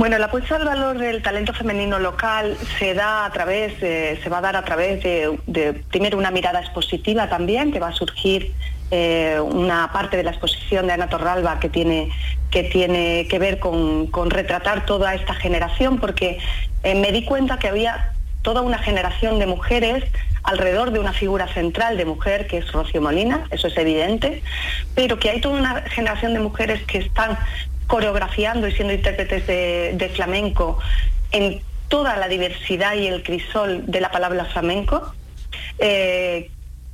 Bueno, 0.00 0.16
la 0.16 0.30
puesta 0.30 0.56
al 0.56 0.64
valor 0.64 0.96
del 0.96 1.20
talento 1.20 1.52
femenino 1.52 1.98
local 1.98 2.56
se 2.78 2.94
da 2.94 3.26
a 3.26 3.30
través, 3.32 3.78
se 3.78 4.28
va 4.30 4.38
a 4.38 4.40
dar 4.40 4.56
a 4.56 4.64
través 4.64 5.02
de, 5.02 5.74
primero 5.90 6.16
una 6.16 6.30
mirada 6.30 6.58
expositiva 6.58 7.28
también, 7.28 7.70
que 7.70 7.80
va 7.80 7.88
a 7.88 7.92
surgir 7.92 8.54
eh, 8.90 9.38
una 9.42 9.92
parte 9.92 10.16
de 10.16 10.22
la 10.22 10.30
exposición 10.30 10.86
de 10.86 10.94
Ana 10.94 11.10
Torralba 11.10 11.60
que 11.60 11.68
tiene 11.68 12.08
que, 12.50 12.62
tiene 12.62 13.28
que 13.28 13.38
ver 13.38 13.58
con, 13.58 14.08
retratar 14.30 14.86
toda 14.86 15.14
esta 15.14 15.34
generación, 15.34 15.98
porque 16.00 16.38
eh, 16.82 16.94
me 16.94 17.12
di 17.12 17.26
cuenta 17.26 17.58
que 17.58 17.68
había 17.68 18.14
toda 18.40 18.62
una 18.62 18.78
generación 18.78 19.38
de 19.38 19.44
mujeres 19.44 20.04
alrededor 20.42 20.92
de 20.92 20.98
una 20.98 21.12
figura 21.12 21.46
central 21.48 21.98
de 21.98 22.06
mujer 22.06 22.46
que 22.46 22.56
es 22.56 22.72
Rocío 22.72 23.02
Molina, 23.02 23.46
eso 23.50 23.66
es 23.66 23.76
evidente, 23.76 24.42
pero 24.94 25.18
que 25.18 25.28
hay 25.28 25.42
toda 25.42 25.58
una 25.58 25.82
generación 25.82 26.32
de 26.32 26.40
mujeres 26.40 26.82
que 26.86 26.96
están 26.96 27.38
coreografiando 27.90 28.68
y 28.68 28.72
siendo 28.72 28.94
intérpretes 28.94 29.46
de, 29.48 30.12
flamenco 30.14 30.78
en 31.32 31.60
toda 31.88 32.16
la 32.16 32.28
diversidad 32.28 32.94
y 32.94 33.08
el 33.08 33.24
crisol 33.24 33.84
de 33.86 34.00
la 34.00 34.12
palabra 34.12 34.44
flamenco. 34.44 35.12
Eh, 35.78 36.50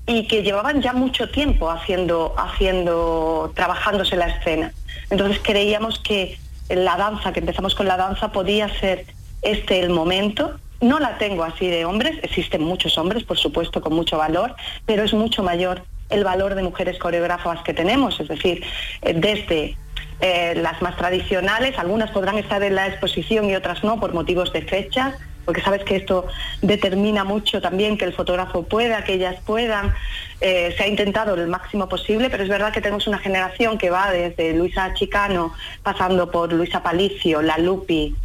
y 0.09 0.27
que 0.29 0.43
llevaban 0.43 0.81
ya 0.81 0.93
mucho 0.93 1.29
tiempo 1.31 1.69
haciendo, 1.69 2.35
haciendo, 2.39 3.53
trabajándose 3.55 4.17
la 4.17 4.29
escena. 4.29 4.73
Entonces 5.11 5.41
creíamos 5.43 5.99
que 5.99 6.39
la 6.71 6.97
danza, 6.97 7.33
que 7.33 7.41
empezamos 7.41 7.75
con 7.75 7.87
la 7.87 7.97
danza, 7.97 8.31
podía 8.31 8.69
ser 8.79 9.05
este 9.43 9.81
el 9.81 9.91
momento. 9.91 10.59
No 10.81 11.01
la 11.01 11.19
tengo 11.19 11.43
así 11.43 11.67
de 11.67 11.85
hombres, 11.85 12.19
existen 12.23 12.63
muchos 12.63 12.97
hombres, 12.97 13.25
por 13.25 13.37
supuesto, 13.37 13.81
con 13.81 13.95
mucho 13.95 14.17
valor, 14.17 14.55
pero 14.87 15.03
es 15.03 15.13
mucho 15.13 15.43
mayor 15.43 15.83
el 16.09 16.23
valor 16.23 16.55
de 16.55 16.63
mujeres 16.63 16.99
coreógrafas 16.99 17.63
que 17.65 17.75
tenemos, 17.75 18.21
es 18.21 18.29
decir, 18.29 18.65
eh, 19.03 19.13
desde 19.13 19.77
eh, 20.20 20.55
las 20.57 20.81
más 20.81 20.96
tradicionales, 20.96 21.79
algunas 21.79 22.11
podrán 22.11 22.38
estar 22.38 22.62
en 22.62 22.74
la 22.74 22.87
exposición 22.87 23.50
y 23.50 23.55
otras 23.55 23.85
no 23.85 24.00
por 24.00 24.14
motivos 24.14 24.50
de 24.52 24.62
fecha, 24.62 25.18
porque 25.44 25.61
sabes 25.61 25.85
que 25.85 25.96
esto 25.96 26.26
determina 26.62 27.22
mucho 27.22 27.61
también 27.61 27.98
que 27.98 28.07
el 28.07 28.14
fotógrafo 28.14 28.62
pueda, 28.62 29.05
que 29.05 29.14
ellas 29.14 29.37
puedan. 29.44 29.94
Eh, 30.40 30.74
se 30.76 30.85
ha 30.85 30.88
intentado 30.88 31.35
el 31.35 31.48
máximo 31.48 31.88
posible, 31.88 32.31
pero 32.31 32.42
es 32.42 32.48
verdad 32.48 32.72
que 32.72 32.81
tenemos 32.81 33.07
una 33.07 33.18
generación 33.18 33.76
que 33.76 33.90
va 33.90 34.11
desde 34.11 34.55
Luisa 34.55 34.94
Chicano, 34.94 35.52
pasando 35.83 36.31
por 36.31 36.50
Luisa 36.52 36.83
Palicio, 36.83 37.42
La 37.42 37.59
Lupi, 37.59 38.16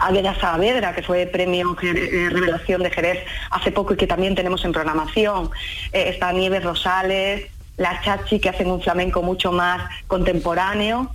Águeda 0.00 0.34
Saavedra, 0.38 0.92
que 0.94 1.02
fue 1.02 1.26
premio 1.26 1.76
eh, 1.82 2.28
Revelación 2.30 2.82
de 2.82 2.90
Jerez 2.90 3.24
hace 3.50 3.70
poco 3.70 3.94
y 3.94 3.96
que 3.96 4.08
también 4.08 4.34
tenemos 4.34 4.64
en 4.64 4.72
programación. 4.72 5.50
está 5.92 6.32
Nieves 6.32 6.64
Rosales, 6.64 7.48
la 7.76 8.00
chachi 8.02 8.38
que 8.38 8.48
hacen 8.48 8.70
un 8.70 8.80
flamenco 8.80 9.22
mucho 9.22 9.52
más 9.52 9.82
contemporáneo. 10.06 11.10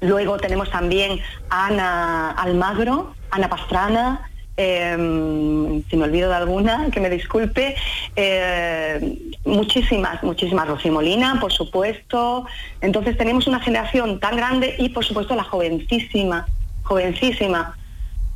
Luego 0.00 0.38
tenemos 0.38 0.70
también 0.70 1.20
Ana 1.48 2.30
Almagro, 2.32 3.14
Ana 3.30 3.48
Pastrana, 3.48 4.28
em, 4.56 5.82
si 5.88 5.96
me 5.96 6.04
olvido 6.04 6.28
de 6.28 6.34
alguna, 6.34 6.90
que 6.90 7.00
me 7.00 7.08
disculpe, 7.08 7.76
eh, 8.16 9.18
muchísimas, 9.44 10.22
muchísimas, 10.22 10.68
Rocío 10.68 10.92
Molina, 10.92 11.38
por 11.40 11.52
supuesto. 11.52 12.46
Entonces 12.80 13.16
tenemos 13.16 13.46
una 13.46 13.60
generación 13.60 14.18
tan 14.18 14.36
grande 14.36 14.74
y 14.78 14.88
por 14.88 15.04
supuesto 15.04 15.34
la 15.36 15.44
jovencísima, 15.44 16.46
jovencísima 16.82 17.76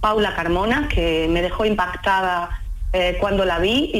Paula 0.00 0.34
Carmona, 0.34 0.88
que 0.88 1.26
me 1.28 1.42
dejó 1.42 1.64
impactada 1.64 2.62
eh, 2.98 3.18
cuando 3.20 3.44
la 3.44 3.58
vi 3.58 3.90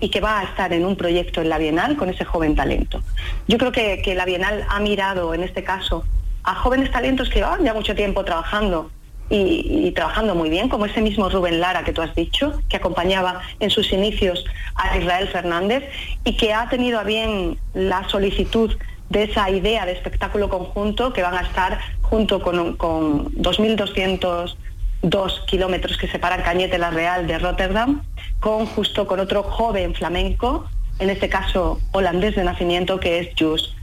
y, 0.00 0.08
que 0.08 0.20
va 0.20 0.40
a 0.40 0.42
estar 0.42 0.72
en 0.72 0.84
un 0.84 0.96
proyecto 0.96 1.40
en 1.40 1.48
la 1.48 1.56
Bienal 1.56 1.96
con 1.96 2.08
ese 2.08 2.24
joven 2.24 2.56
talento. 2.56 3.00
Yo 3.46 3.58
creo 3.58 3.70
que, 3.70 4.12
la 4.16 4.24
Bienal 4.24 4.66
ha 4.68 4.80
mirado 4.80 5.34
en 5.34 5.44
este 5.44 5.62
caso 5.62 6.04
a 6.42 6.56
jóvenes 6.56 6.90
talentos 6.90 7.30
que 7.30 7.42
van 7.42 7.62
ya 7.62 7.74
mucho 7.74 7.94
tiempo 7.94 8.24
trabajando 8.24 8.90
y, 9.28 9.92
trabajando 9.92 10.34
muy 10.34 10.50
bien, 10.50 10.68
como 10.68 10.86
ese 10.86 11.00
mismo 11.00 11.28
Rubén 11.28 11.60
Lara 11.60 11.84
que 11.84 11.92
tú 11.92 12.02
has 12.02 12.12
dicho, 12.16 12.60
que 12.68 12.78
acompañaba 12.78 13.40
en 13.60 13.70
sus 13.70 13.92
inicios 13.92 14.44
a 14.74 14.98
Israel 14.98 15.28
Fernández 15.28 15.84
y 16.24 16.36
que 16.36 16.52
ha 16.52 16.68
tenido 16.68 16.98
a 16.98 17.04
bien 17.04 17.56
la 17.72 18.08
solicitud 18.08 18.76
de 19.10 19.22
esa 19.24 19.48
idea 19.48 19.86
de 19.86 19.92
espectáculo 19.92 20.48
conjunto 20.48 21.12
que 21.12 21.22
van 21.22 21.36
a 21.36 21.42
estar 21.42 21.78
junto 22.00 22.42
con, 22.42 22.76
con 22.76 23.26
2.200 23.36 24.56
dos 25.02 25.42
kilómetros 25.46 25.96
que 25.96 26.08
separan 26.08 26.42
Cañete 26.42 26.78
la 26.78 26.90
Real 26.90 27.26
de 27.26 27.38
Rotterdam, 27.38 28.02
con 28.38 28.66
justo 28.66 29.06
con 29.06 29.20
otro 29.20 29.42
joven 29.42 29.94
flamenco, 29.94 30.68
en 30.98 31.10
este 31.10 31.28
caso 31.28 31.80
holandés 31.92 32.36
de 32.36 32.44
nacimiento, 32.44 33.00
que 33.00 33.18
es 33.20 33.30
Jus. 33.38 33.74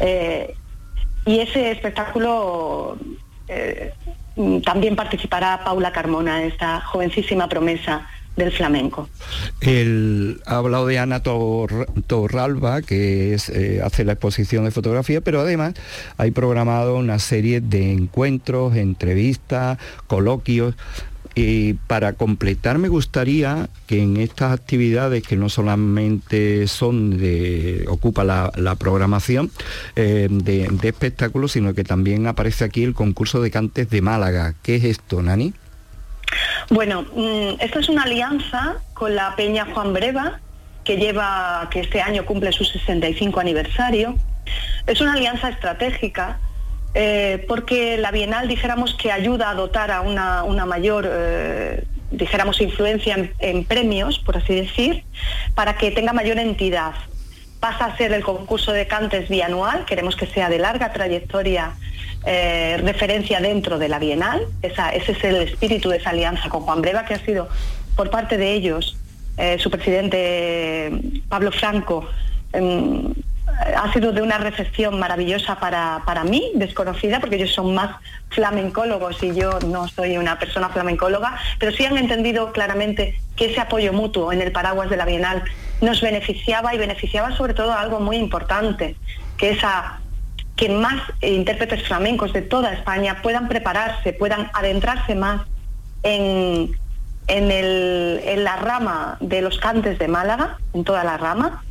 Eh, 0.00 0.54
y 1.26 1.38
ese 1.38 1.70
espectáculo 1.70 2.98
eh, 3.48 3.92
también 4.64 4.96
participará 4.96 5.62
Paula 5.64 5.92
Carmona, 5.92 6.42
esta 6.42 6.80
jovencísima 6.80 7.48
promesa 7.48 8.08
del 8.36 8.52
flamenco. 8.52 9.08
El, 9.60 10.40
ha 10.46 10.56
hablado 10.56 10.86
de 10.86 10.98
Ana 10.98 11.22
Torralba, 11.22 12.82
que 12.82 13.36
eh, 13.52 13.80
hace 13.82 14.04
la 14.04 14.12
exposición 14.12 14.64
de 14.64 14.70
fotografía, 14.70 15.20
pero 15.20 15.40
además 15.40 15.74
hay 16.16 16.30
programado 16.30 16.96
una 16.96 17.18
serie 17.18 17.60
de 17.60 17.92
encuentros, 17.92 18.76
entrevistas, 18.76 19.78
coloquios. 20.06 20.74
Y 21.36 21.72
para 21.88 22.12
completar 22.12 22.78
me 22.78 22.88
gustaría 22.88 23.68
que 23.88 24.00
en 24.00 24.18
estas 24.18 24.52
actividades 24.52 25.24
que 25.24 25.34
no 25.34 25.48
solamente 25.48 26.68
son 26.68 27.18
de, 27.18 27.86
ocupa 27.88 28.22
la, 28.22 28.76
programación 28.76 29.50
eh, 29.96 30.28
de 30.30 30.88
espectáculos, 30.88 31.50
sino 31.50 31.74
que 31.74 31.82
también 31.82 32.28
aparece 32.28 32.64
aquí 32.64 32.84
el 32.84 32.94
concurso 32.94 33.42
de 33.42 33.50
cantes 33.50 33.90
de 33.90 34.00
Málaga. 34.00 34.54
¿Qué 34.62 34.76
es 34.76 34.84
esto, 34.84 35.22
Nani? 35.22 35.54
Bueno, 36.70 37.02
mm, 37.14 37.60
esta 37.60 37.80
es 37.80 37.88
una 37.88 38.04
alianza 38.04 38.76
con 38.94 39.14
la 39.14 39.34
Peña 39.36 39.66
Juan 39.66 39.92
Breva, 39.92 40.40
que 40.84 40.96
lleva, 40.96 41.68
que 41.70 41.80
este 41.80 42.00
año 42.00 42.24
cumple 42.24 42.52
su 42.52 42.64
65 42.64 43.40
aniversario. 43.40 44.16
Es 44.86 45.00
una 45.00 45.14
alianza 45.14 45.48
estratégica 45.48 46.38
eh, 46.94 47.44
porque 47.48 47.96
la 47.98 48.12
Bienal 48.12 48.46
dijéramos 48.46 48.94
que 48.94 49.10
ayuda 49.10 49.50
a 49.50 49.54
dotar 49.54 49.90
a 49.90 50.00
una, 50.00 50.66
mayor, 50.66 51.08
eh, 51.10 51.84
dijéramos, 52.12 52.60
influencia 52.60 53.14
en, 53.14 53.32
en, 53.40 53.64
premios, 53.64 54.20
por 54.20 54.36
así 54.36 54.54
decir, 54.54 55.04
para 55.54 55.76
que 55.76 55.90
tenga 55.90 56.12
mayor 56.12 56.38
entidad. 56.38 56.94
Pasa 57.64 57.86
a 57.86 57.96
ser 57.96 58.12
el 58.12 58.22
concurso 58.22 58.72
de 58.72 58.86
cantes 58.86 59.30
bianual, 59.30 59.86
queremos 59.86 60.16
que 60.16 60.26
sea 60.26 60.50
de 60.50 60.58
larga 60.58 60.92
trayectoria 60.92 61.72
eh, 62.26 62.76
referencia 62.84 63.40
dentro 63.40 63.78
de 63.78 63.88
la 63.88 63.98
Bienal. 63.98 64.42
ese 64.60 65.12
es 65.12 65.24
el 65.24 65.36
espíritu 65.36 65.88
de 65.88 65.96
esa 65.96 66.10
alianza 66.10 66.50
con 66.50 66.60
Juan 66.60 66.82
Breva, 66.82 67.06
que 67.06 67.14
ha 67.14 67.24
sido 67.24 67.48
por 67.96 68.10
parte 68.10 68.36
de 68.36 68.52
ellos, 68.52 68.98
eh, 69.38 69.56
su 69.58 69.70
presidente 69.70 70.92
Pablo 71.30 71.50
Franco, 71.52 72.06
em, 72.52 73.14
ha 73.76 73.90
sido 73.94 74.12
de 74.12 74.20
una 74.20 74.36
recepción 74.36 74.98
maravillosa 74.98 75.58
para, 75.58 76.02
para 76.04 76.22
mí, 76.22 76.52
desconocida, 76.56 77.18
porque 77.18 77.36
ellos 77.36 77.54
son 77.54 77.74
más 77.74 77.96
flamencólogos 78.28 79.22
y 79.22 79.34
yo 79.34 79.58
no 79.60 79.88
soy 79.88 80.18
una 80.18 80.38
persona 80.38 80.68
flamencóloga, 80.68 81.38
pero 81.58 81.72
sí 81.72 81.86
han 81.86 81.96
entendido 81.96 82.52
claramente 82.52 83.18
que 83.36 83.46
ese 83.46 83.60
apoyo 83.60 83.94
mutuo 83.94 84.32
en 84.32 84.42
el 84.42 84.52
paraguas 84.52 84.90
de 84.90 84.98
la 84.98 85.06
Bienal 85.06 85.44
nos 85.84 86.00
beneficiaba 86.00 86.74
y 86.74 86.78
beneficiaba 86.78 87.36
sobre 87.36 87.54
todo 87.54 87.72
algo 87.72 88.00
muy 88.00 88.16
importante, 88.16 88.96
que 89.36 89.50
es 89.50 89.58
que 90.56 90.68
más 90.68 91.02
intérpretes 91.20 91.82
flamencos 91.86 92.32
de 92.32 92.42
toda 92.42 92.72
España 92.72 93.20
puedan 93.22 93.48
prepararse, 93.48 94.12
puedan 94.12 94.50
adentrarse 94.54 95.14
más 95.14 95.42
en, 96.02 96.76
en, 97.26 97.50
el, 97.50 98.20
en 98.24 98.44
la 98.44 98.56
rama 98.56 99.16
de 99.20 99.42
los 99.42 99.58
cantes 99.58 99.98
de 99.98 100.08
Málaga, 100.08 100.58
en 100.72 100.84
toda 100.84 101.04
la 101.04 101.16
rama, 101.16 101.64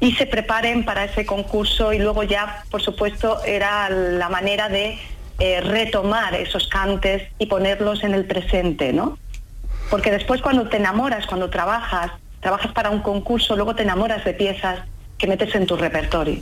y 0.00 0.12
se 0.12 0.26
preparen 0.26 0.84
para 0.84 1.04
ese 1.04 1.26
concurso 1.26 1.92
y 1.92 1.98
luego 1.98 2.22
ya, 2.22 2.64
por 2.70 2.82
supuesto, 2.82 3.42
era 3.44 3.90
la 3.90 4.28
manera 4.28 4.68
de 4.68 4.98
eh, 5.40 5.60
retomar 5.60 6.34
esos 6.34 6.68
cantes 6.68 7.22
y 7.38 7.46
ponerlos 7.46 8.04
en 8.04 8.14
el 8.14 8.24
presente, 8.24 8.92
¿no? 8.92 9.18
Porque 9.90 10.10
después 10.10 10.42
cuando 10.42 10.68
te 10.68 10.76
enamoras, 10.76 11.26
cuando 11.26 11.50
trabajas, 11.50 12.12
trabajas 12.48 12.72
para 12.72 12.88
un 12.88 13.00
concurso, 13.00 13.56
luego 13.56 13.74
te 13.74 13.82
enamoras 13.82 14.24
de 14.24 14.32
piezas 14.32 14.80
que 15.18 15.26
metes 15.26 15.54
en 15.54 15.66
tu 15.66 15.76
repertorio. 15.76 16.40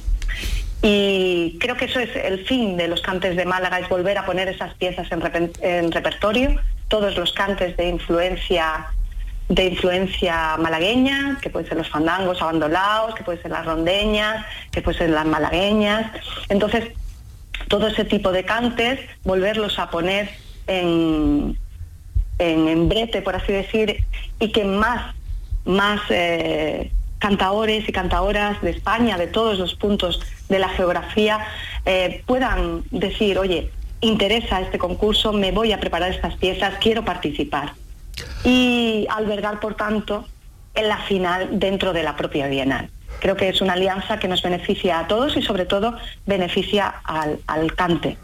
Y 0.80 1.58
creo 1.58 1.76
que 1.76 1.86
eso 1.86 1.98
es 1.98 2.14
el 2.14 2.46
fin 2.46 2.76
de 2.76 2.86
los 2.86 3.00
cantes 3.00 3.34
de 3.34 3.44
Málaga, 3.44 3.80
es 3.80 3.88
volver 3.88 4.16
a 4.16 4.24
poner 4.24 4.46
esas 4.46 4.72
piezas 4.74 5.08
en, 5.10 5.90
repertorio, 5.90 6.60
todos 6.86 7.16
los 7.16 7.32
cantes 7.32 7.76
de 7.76 7.88
influencia 7.88 8.86
de 9.48 9.64
influencia 9.64 10.56
malagueña, 10.58 11.38
que 11.42 11.50
pueden 11.50 11.68
ser 11.68 11.78
los 11.78 11.88
fandangos 11.88 12.40
abandolados, 12.40 13.16
que 13.16 13.24
pueden 13.24 13.42
ser 13.42 13.50
las 13.50 13.64
rondeñas, 13.64 14.46
que 14.70 14.82
pueden 14.82 14.98
ser 14.98 15.10
las 15.10 15.26
malagueñas. 15.26 16.12
Entonces, 16.48 16.84
todo 17.66 17.88
ese 17.88 18.04
tipo 18.04 18.30
de 18.30 18.44
cantes, 18.44 19.00
volverlos 19.24 19.80
a 19.80 19.90
poner 19.90 20.30
en, 20.68 21.58
en, 22.38 22.88
brete, 22.88 23.22
por 23.22 23.34
así 23.34 23.52
decir, 23.52 24.04
y 24.38 24.52
que 24.52 24.64
más, 24.64 25.16
más 25.66 26.00
eh, 26.10 26.90
cantaores 27.18 27.88
y 27.88 27.92
cantadoras 27.92 28.60
de 28.62 28.70
España, 28.70 29.18
de 29.18 29.26
todos 29.26 29.58
los 29.58 29.74
puntos 29.74 30.20
de 30.48 30.58
la 30.58 30.68
geografía, 30.68 31.46
eh, 31.84 32.22
puedan 32.26 32.84
decir, 32.90 33.38
oye, 33.38 33.70
interesa 34.00 34.60
este 34.60 34.78
concurso, 34.78 35.32
me 35.32 35.52
voy 35.52 35.72
a 35.72 35.80
preparar 35.80 36.10
estas 36.10 36.36
piezas, 36.36 36.74
quiero 36.80 37.04
participar. 37.04 37.72
Y 38.44 39.06
albergar, 39.10 39.60
por 39.60 39.74
tanto, 39.74 40.26
en 40.74 40.88
la 40.88 40.98
final 40.98 41.58
dentro 41.58 41.92
de 41.92 42.02
la 42.02 42.16
propia 42.16 42.46
Bienal. 42.46 42.90
Creo 43.20 43.36
que 43.36 43.48
es 43.48 43.60
una 43.60 43.72
alianza 43.72 44.18
que 44.18 44.28
nos 44.28 44.42
beneficia 44.42 45.00
a 45.00 45.08
todos 45.08 45.36
y 45.36 45.42
sobre 45.42 45.64
todo 45.64 45.96
beneficia 46.26 46.94
al, 47.04 47.74
cante. 47.74 48.18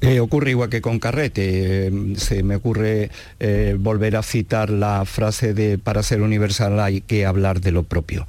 Eh, 0.00 0.20
ocurre 0.20 0.50
igual 0.50 0.68
que 0.70 0.80
con 0.80 1.00
Carrete, 1.00 1.88
eh, 1.88 1.92
se 2.16 2.44
me 2.44 2.56
ocurre 2.56 3.10
eh, 3.40 3.76
volver 3.78 4.16
a 4.16 4.22
citar 4.22 4.70
la 4.70 5.04
frase 5.04 5.54
de 5.54 5.76
para 5.76 6.04
ser 6.04 6.22
universal 6.22 6.78
hay 6.78 7.00
que 7.00 7.26
hablar 7.26 7.60
de 7.60 7.72
lo 7.72 7.82
propio. 7.82 8.26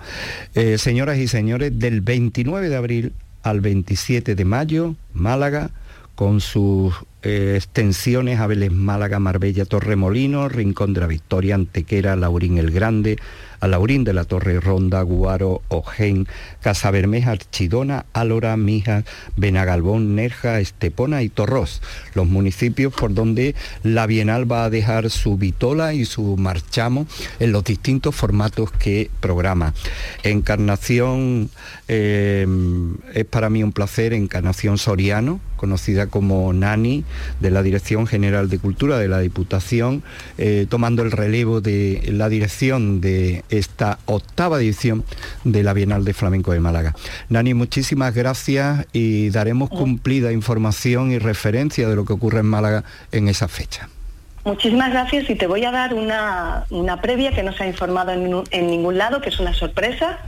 señoras 0.77 1.19
y 1.19 1.27
señores, 1.27 1.77
del 1.77 2.01
29 2.01 2.69
de 2.69 2.75
abril 2.75 3.13
al 3.43 3.61
27 3.61 4.35
de 4.35 4.45
mayo, 4.45 4.95
Málaga, 5.13 5.69
con 6.15 6.41
sus 6.41 6.93
extensiones 7.21 8.39
Abeles 8.39 8.71
Málaga, 8.71 9.19
Marbella, 9.19 9.65
Torremolino, 9.65 10.49
Rincón 10.49 10.93
de 10.93 11.01
la 11.01 11.07
Victoria, 11.07 11.55
Antequera, 11.55 12.15
Laurín 12.15 12.57
el 12.57 12.71
Grande, 12.71 13.17
a 13.59 13.67
Laurín 13.67 14.03
de 14.03 14.13
la 14.13 14.23
Torre 14.23 14.59
Ronda, 14.59 15.01
Guaro, 15.01 15.61
Ojén, 15.67 16.27
Casabermeja, 16.61 17.31
Archidona, 17.31 18.05
Álora, 18.13 18.55
Mija, 18.57 19.03
Benagalbón, 19.37 20.15
Nerja, 20.15 20.59
Estepona 20.59 21.23
y 21.23 21.29
Torros, 21.29 21.81
los 22.13 22.27
municipios 22.27 22.93
por 22.93 23.13
donde 23.13 23.55
la 23.83 24.07
Bienal 24.07 24.51
va 24.51 24.65
a 24.65 24.69
dejar 24.69 25.09
su 25.09 25.37
vitola 25.37 25.93
y 25.93 26.05
su 26.05 26.37
marchamo 26.37 27.07
en 27.39 27.51
los 27.51 27.63
distintos 27.63 28.15
formatos 28.15 28.71
que 28.71 29.09
programa. 29.19 29.73
Encarnación 30.23 31.49
eh, 31.87 32.47
es 33.13 33.25
para 33.25 33.49
mí 33.49 33.63
un 33.63 33.71
placer, 33.71 34.13
Encarnación 34.13 34.77
Soriano, 34.77 35.39
conocida 35.59 36.07
como 36.07 36.53
Nani, 36.53 37.03
de 37.41 37.51
la 37.51 37.61
Dirección 37.61 38.07
General 38.07 38.49
de 38.49 38.59
Cultura 38.59 38.97
de 38.97 39.09
la 39.09 39.19
Diputación, 39.19 40.03
eh, 40.37 40.65
tomando 40.69 41.03
el 41.03 41.11
relevo 41.11 41.59
de 41.59 42.01
la 42.13 42.29
dirección 42.29 43.01
de 43.01 43.43
esta 43.49 43.99
octava 44.05 44.57
edición 44.57 45.03
de 45.43 45.63
la 45.63 45.73
Bienal 45.73 46.05
de 46.05 46.13
Flamenco 46.13 46.51
de 46.51 46.59
Málaga. 46.59 46.95
Nani, 47.29 47.53
muchísimas 47.53 48.13
gracias 48.13 48.87
y 48.93 49.29
daremos 49.29 49.69
cumplida 49.69 50.31
información 50.31 51.11
y 51.11 51.19
referencia 51.19 51.87
de 51.87 51.95
lo 51.95 52.05
que 52.05 52.13
ocurre 52.13 52.39
en 52.39 52.47
Málaga 52.47 52.83
en 53.11 53.27
esa 53.27 53.47
fecha. 53.47 53.89
Muchísimas 54.45 54.91
gracias 54.91 55.29
y 55.29 55.35
te 55.35 55.47
voy 55.47 55.65
a 55.65 55.71
dar 55.71 55.93
una, 55.93 56.65
previa 57.01 57.31
que 57.31 57.43
no 57.43 57.53
se 57.53 57.63
ha 57.63 57.67
informado 57.67 58.11
en, 58.11 58.43
en 58.51 58.67
ningún 58.69 58.97
lado, 58.97 59.21
que 59.21 59.29
es 59.29 59.39
una 59.39 59.53
sorpresa 59.53 60.19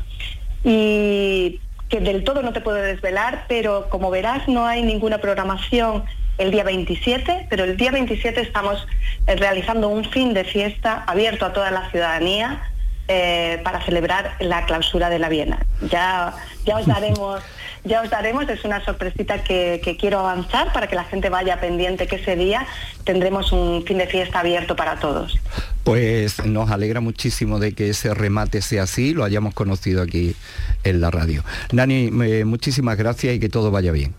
y 0.63 1.59
que 1.89 1.99
del 1.99 2.23
todo 2.23 2.41
no 2.41 2.53
te 2.53 2.61
puedo 2.61 2.77
desvelar, 2.77 3.45
pero 3.47 3.89
como 3.89 4.09
verás 4.09 4.47
no 4.47 4.65
hay 4.65 4.81
ninguna 4.81 5.17
programación 5.19 6.03
el 6.37 6.51
día 6.51 6.63
27, 6.63 7.47
pero 7.49 7.65
el 7.65 7.77
día 7.77 7.91
27 7.91 8.41
estamos 8.41 8.87
eh, 9.27 9.35
realizando 9.35 9.89
un 9.89 10.05
fin 10.05 10.33
de 10.33 10.43
fiesta 10.43 11.03
abierto 11.05 11.45
a 11.45 11.53
toda 11.53 11.69
la 11.69 11.89
ciudadanía 11.91 12.61
eh, 13.07 13.59
para 13.63 13.83
celebrar 13.83 14.35
la 14.39 14.65
clausura 14.65 15.09
de 15.09 15.19
la 15.19 15.29
Viena. 15.29 15.65
Ya, 15.89 16.33
ya 16.65 16.77
os 16.77 16.85
daremos, 16.85 17.41
ya 17.83 18.01
os 18.01 18.09
daremos, 18.09 18.47
es 18.47 18.63
una 18.63 18.83
sorpresita 18.85 19.43
que, 19.43 19.97
quiero 19.99 20.19
avanzar 20.19 20.71
para 20.71 20.87
que 20.87 20.95
la 20.95 21.03
gente 21.03 21.29
vaya 21.29 21.59
pendiente 21.59 22.07
que 22.07 22.17
ese 22.17 22.35
día 22.35 22.65
tendremos 23.03 23.51
un 23.51 23.83
fin 23.85 23.97
de 23.97 24.07
fiesta 24.07 24.39
abierto 24.39 24.75
para 24.75 24.97
todos. 24.99 25.37
Pues 25.83 26.45
nos 26.45 26.71
alegra 26.71 27.01
muchísimo 27.01 27.59
de 27.59 27.73
que 27.73 27.89
ese 27.89 28.13
remate 28.13 28.61
sea 28.61 28.83
así, 28.83 29.13
lo 29.13 29.23
hayamos 29.23 29.53
conocido 29.53 30.01
aquí 30.01 30.35
en 30.83 31.01
la 31.01 31.11
radio. 31.11 31.43
Nani, 31.71 32.09
eh, 32.23 32.45
muchísimas 32.45 32.97
gracias 32.97 33.35
y 33.35 33.39
que 33.39 33.49
todo 33.49 33.71
vaya 33.71 33.91
bien. 33.91 34.13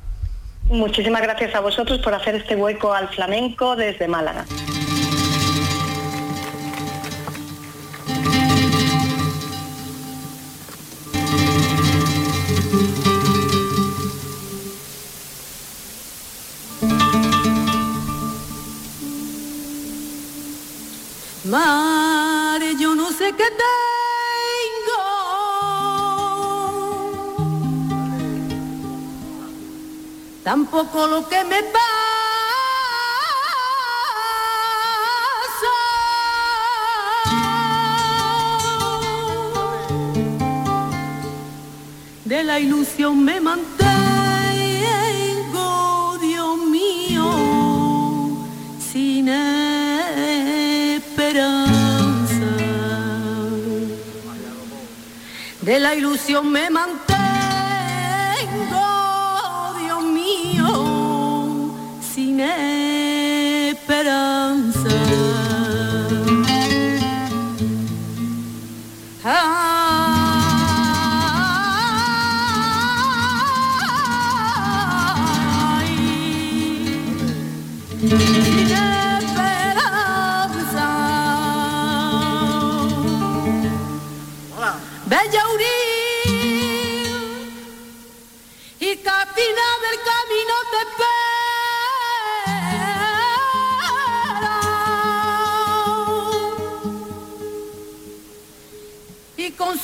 Muchísimas 0.64 1.22
gracias 1.22 1.54
a 1.54 1.60
vosotros 1.60 1.98
por 2.00 2.14
hacer 2.14 2.34
este 2.34 2.56
hueco 2.56 2.92
al 2.92 3.08
flamenco 3.08 3.76
desde 3.76 4.08
Málaga. 4.08 4.44
Madre, 21.52 22.74
yo 22.80 22.94
no 22.94 23.12
sé 23.12 23.34
qué 23.34 23.44
tengo. 23.44 25.02
Tampoco 30.42 31.06
lo 31.06 31.29
que 31.29 31.44
me 31.44 31.62
pasa. 31.64 31.79
De 42.24 42.44
la 42.44 42.58
ilusión 42.60 43.22
me 43.22 43.42
mantengo, 43.42 43.81
de 55.63 55.79
la 55.79 55.94
ilusión 55.94 56.50
me 56.50 56.69
mantengo, 56.71 57.17
Dios 59.79 60.02
mío, 60.02 61.71
sin 62.15 62.40
esperanza. 62.40 62.71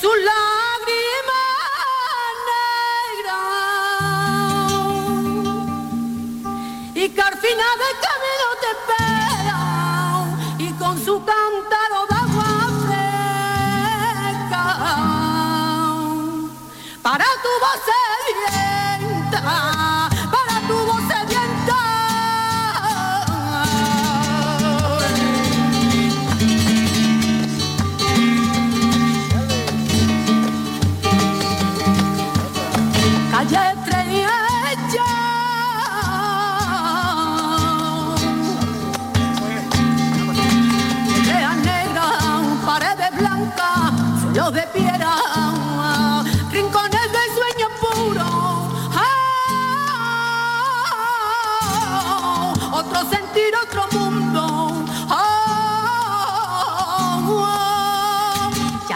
consulado. 0.01 0.48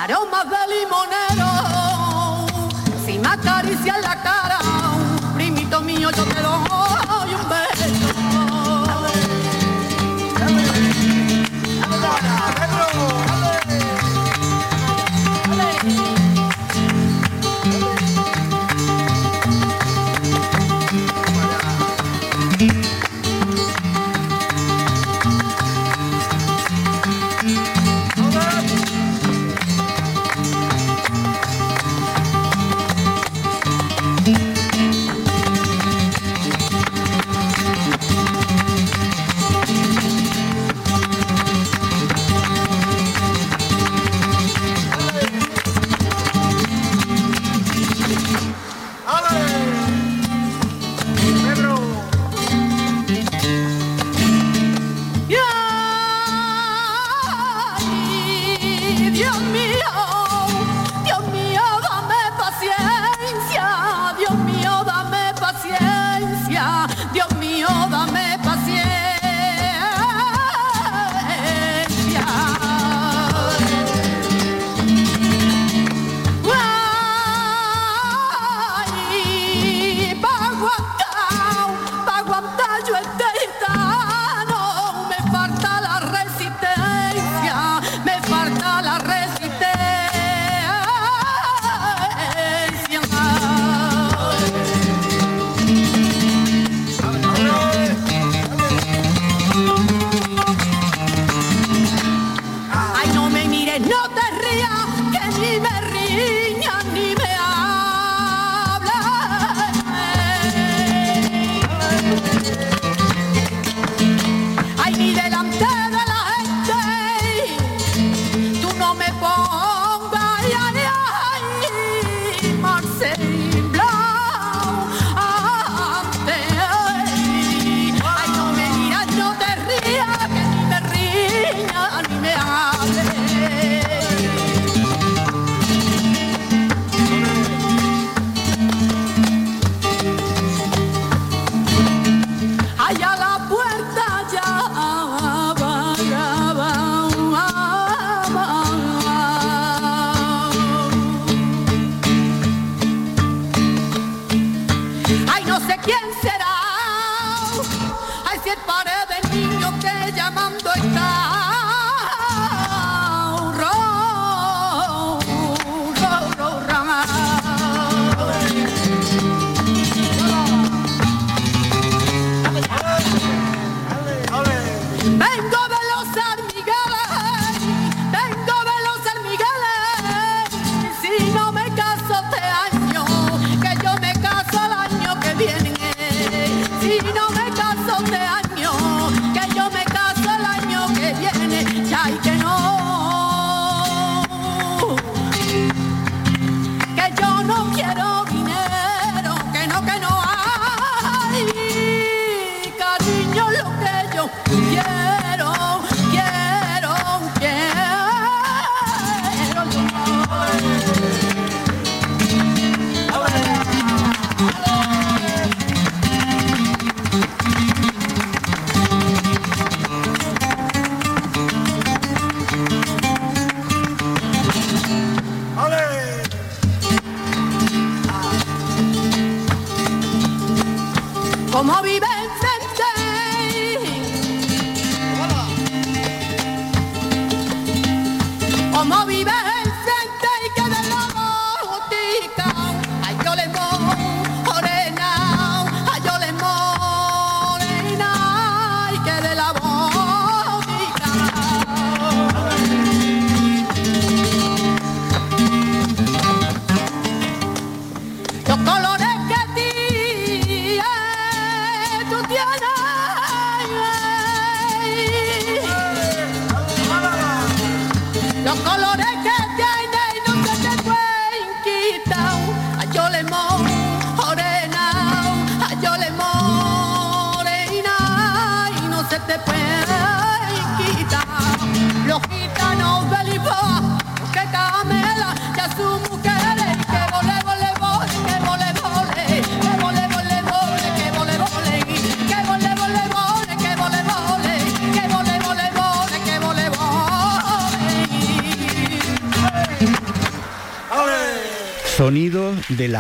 Ah, 0.04 0.08
y 0.10 0.12
aromas 0.12 0.50
de 0.50 0.76
limonero, 0.76 1.23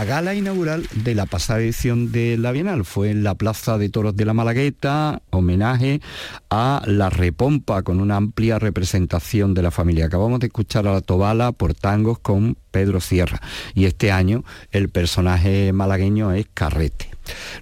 la 0.03 0.09
gala 0.09 0.33
inaugural 0.35 0.83
de 1.03 1.15
la 1.15 1.25
pasada 1.25 1.59
edición 1.59 2.11
de 2.11 2.37
la 2.37 2.51
Bienal. 2.51 2.85
Fue 2.85 3.11
en 3.11 3.23
la 3.23 3.35
Plaza 3.35 3.77
de 3.77 3.89
Toros 3.89 4.15
de 4.15 4.25
la 4.25 4.33
Malagueta, 4.33 5.21
homenaje 5.31 6.01
a 6.49 6.81
la 6.85 7.09
repompa 7.09 7.83
con 7.83 7.99
una 7.99 8.15
amplia 8.15 8.59
representación 8.59 9.53
de 9.53 9.61
la 9.61 9.71
familia. 9.71 10.05
Acabamos 10.05 10.39
de 10.39 10.47
escuchar 10.47 10.87
a 10.87 10.93
la 10.93 11.01
Tobala 11.01 11.51
por 11.51 11.73
tangos 11.73 12.19
con 12.19 12.57
Pedro 12.71 13.01
Sierra. 13.01 13.41
Y 13.75 13.85
este 13.85 14.11
año 14.11 14.43
el 14.71 14.89
personaje 14.89 15.73
malagueño 15.73 16.31
es 16.31 16.47
Carrete. 16.53 17.13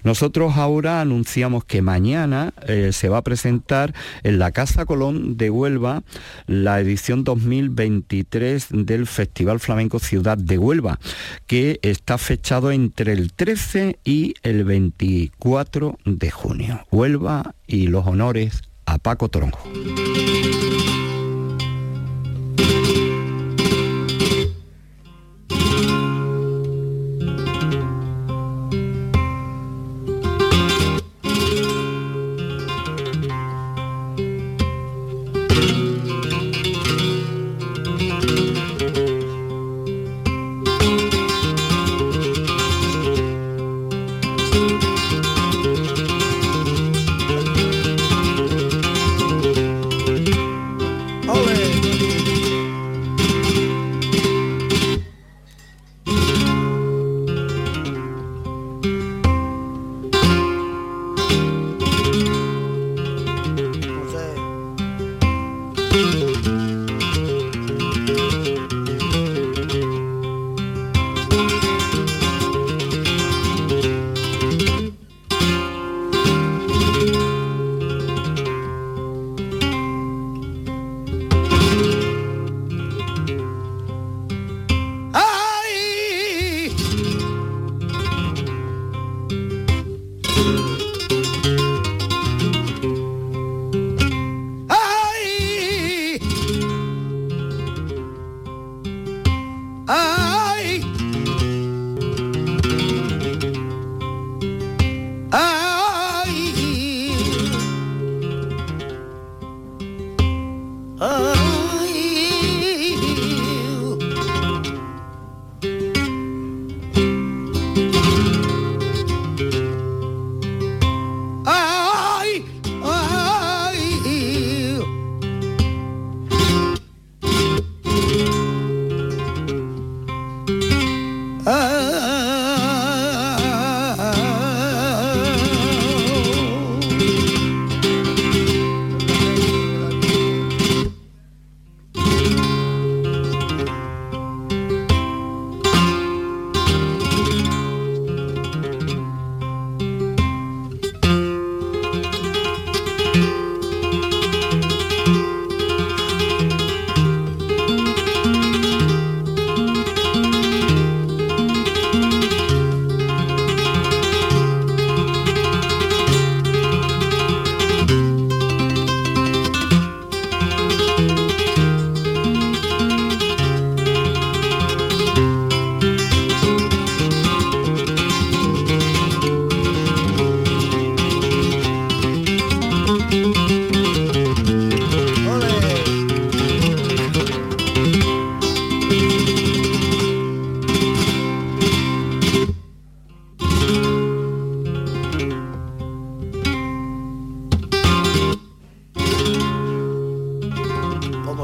Nosotros 0.02 0.56
ahora 0.56 1.00
anunciamos 1.00 1.64
que 1.64 1.82
mañana 1.82 2.52
eh, 2.66 2.90
se 2.92 3.08
va 3.08 3.18
a 3.18 3.22
presentar 3.22 3.94
en 4.22 4.38
la 4.38 4.50
Casa 4.50 4.84
Colón 4.86 5.36
de 5.36 5.50
Huelva 5.50 6.02
la 6.46 6.80
edición 6.80 7.24
2023 7.24 8.68
del 8.70 9.06
Festival 9.06 9.60
Flamenco 9.60 9.98
Ciudad 10.00 10.36
de 10.36 10.58
Huelva, 10.58 10.98
que 11.46 11.78
está 11.82 12.18
fechado 12.18 12.72
entre 12.72 13.12
el 13.12 13.31
13 13.36 13.98
y 14.04 14.34
el 14.42 14.64
24 14.64 15.98
de 16.04 16.30
junio. 16.30 16.86
Huelva 16.90 17.54
y 17.66 17.86
los 17.88 18.06
honores 18.06 18.62
a 18.86 18.98
Paco 18.98 19.28
Tronjo. 19.28 19.58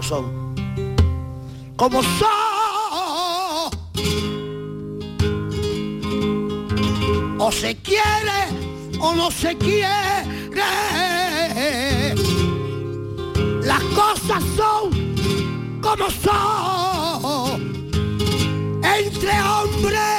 Son. 0.08 0.54
Como 1.76 2.02
son. 2.02 2.28
O 7.38 7.52
se 7.52 7.76
quiere 7.76 8.40
o 9.00 9.14
no 9.14 9.30
se 9.30 9.56
quiere. 9.56 10.54
Las 13.62 13.82
cosas 14.00 14.42
son 14.56 14.84
como 15.82 16.06
son. 16.24 17.60
Entre 18.82 19.32
hombres 19.42 20.17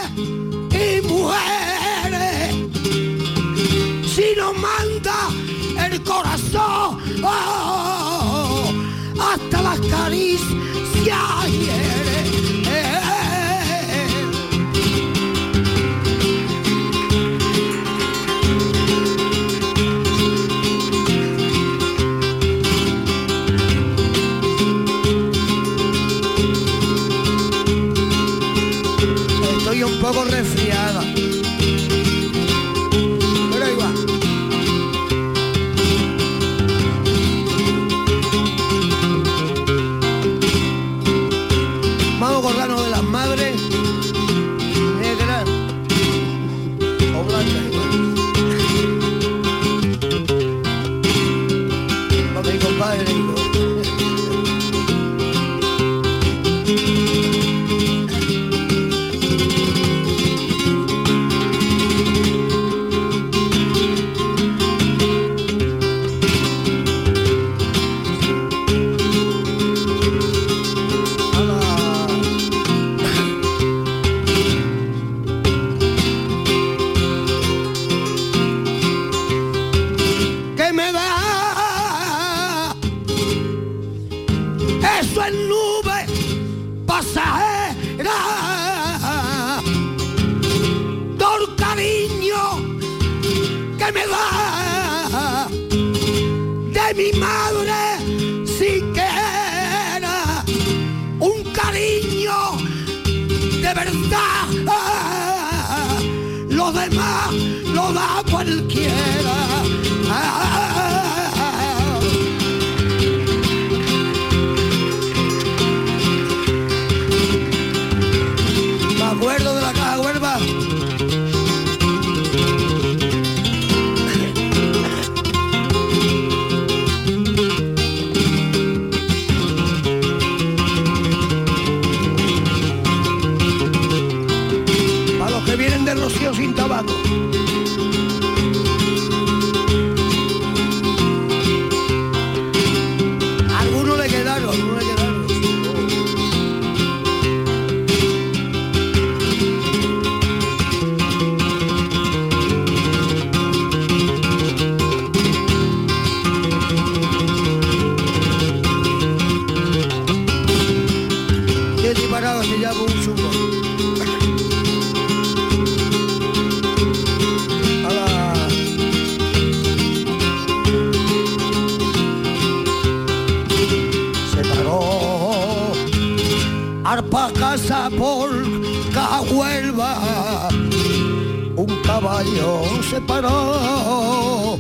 caballo 182.20 182.84
se 182.84 183.00
paró 183.02 184.60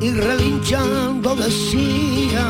y 0.00 0.10
relinchando 0.10 1.34
decía 1.34 2.44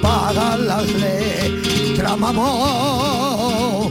para 0.00 0.56
las 0.56 0.86
letras 0.92 2.18
mamó 2.18 3.90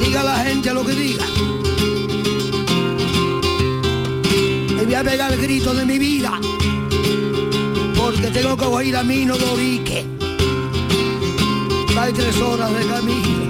Diga 0.00 0.24
la 0.24 0.38
gente 0.38 0.74
lo 0.74 0.84
que 0.84 0.92
diga. 0.92 1.24
Y 4.80 4.84
voy 4.84 4.94
a 4.94 5.04
pegar 5.04 5.32
el 5.32 5.40
grito 5.40 5.72
de 5.72 5.84
mi 5.86 5.98
vida, 5.98 6.40
porque 7.96 8.28
tengo 8.32 8.56
que 8.56 8.86
ir 8.86 8.96
a 8.96 9.04
Mino 9.04 9.36
de 9.36 9.44
Orique. 9.44 10.04
Hay 11.96 12.12
tres 12.12 12.40
horas 12.40 12.72
de 12.72 12.86
camino. 12.86 13.40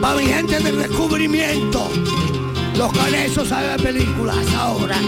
Para 0.00 0.20
mi 0.20 0.26
gente 0.26 0.60
del 0.60 0.78
descubrimiento, 0.78 1.90
los 2.76 2.92
canesos 2.92 3.48
saben 3.48 3.82
películas 3.82 4.36
ahora. 4.54 5.00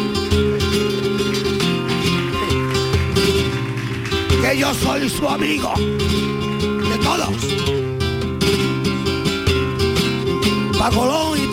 Que 4.45 4.59
yo 4.59 4.75
soy 4.75 5.09
su 5.09 5.27
amigo 5.27 5.73
de 5.79 6.99
todos. 6.99 7.65
Colón 10.95 11.44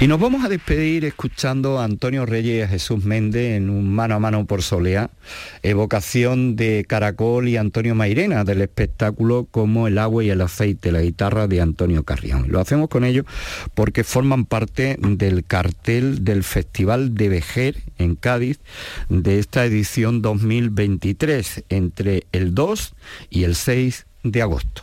Y 0.00 0.06
nos 0.06 0.18
vamos 0.18 0.42
a 0.46 0.48
despedir 0.48 1.04
escuchando 1.04 1.78
a 1.78 1.84
Antonio 1.84 2.24
Reyes 2.24 2.58
y 2.58 2.62
a 2.62 2.68
Jesús 2.68 3.04
Méndez 3.04 3.58
en 3.58 3.68
un 3.68 3.94
mano 3.94 4.14
a 4.14 4.18
mano 4.18 4.46
por 4.46 4.62
Soleá, 4.62 5.10
evocación 5.62 6.56
de 6.56 6.86
Caracol 6.88 7.48
y 7.48 7.58
Antonio 7.58 7.94
Mairena 7.94 8.44
del 8.44 8.62
espectáculo 8.62 9.46
como 9.50 9.88
El 9.88 9.98
agua 9.98 10.24
y 10.24 10.30
el 10.30 10.40
aceite, 10.40 10.90
la 10.90 11.02
guitarra 11.02 11.48
de 11.48 11.60
Antonio 11.60 12.02
Carrión. 12.02 12.46
Lo 12.48 12.60
hacemos 12.60 12.88
con 12.88 13.04
ellos 13.04 13.26
porque 13.74 14.02
forman 14.02 14.46
parte 14.46 14.96
del 14.98 15.44
cartel 15.44 16.24
del 16.24 16.44
Festival 16.44 17.14
de 17.14 17.28
Vejer 17.28 17.76
en 17.98 18.14
Cádiz 18.14 18.58
de 19.10 19.38
esta 19.38 19.66
edición 19.66 20.22
2023 20.22 21.64
entre 21.68 22.24
el 22.32 22.54
2 22.54 22.94
y 23.28 23.44
el 23.44 23.54
6 23.54 24.06
de 24.22 24.40
agosto. 24.40 24.82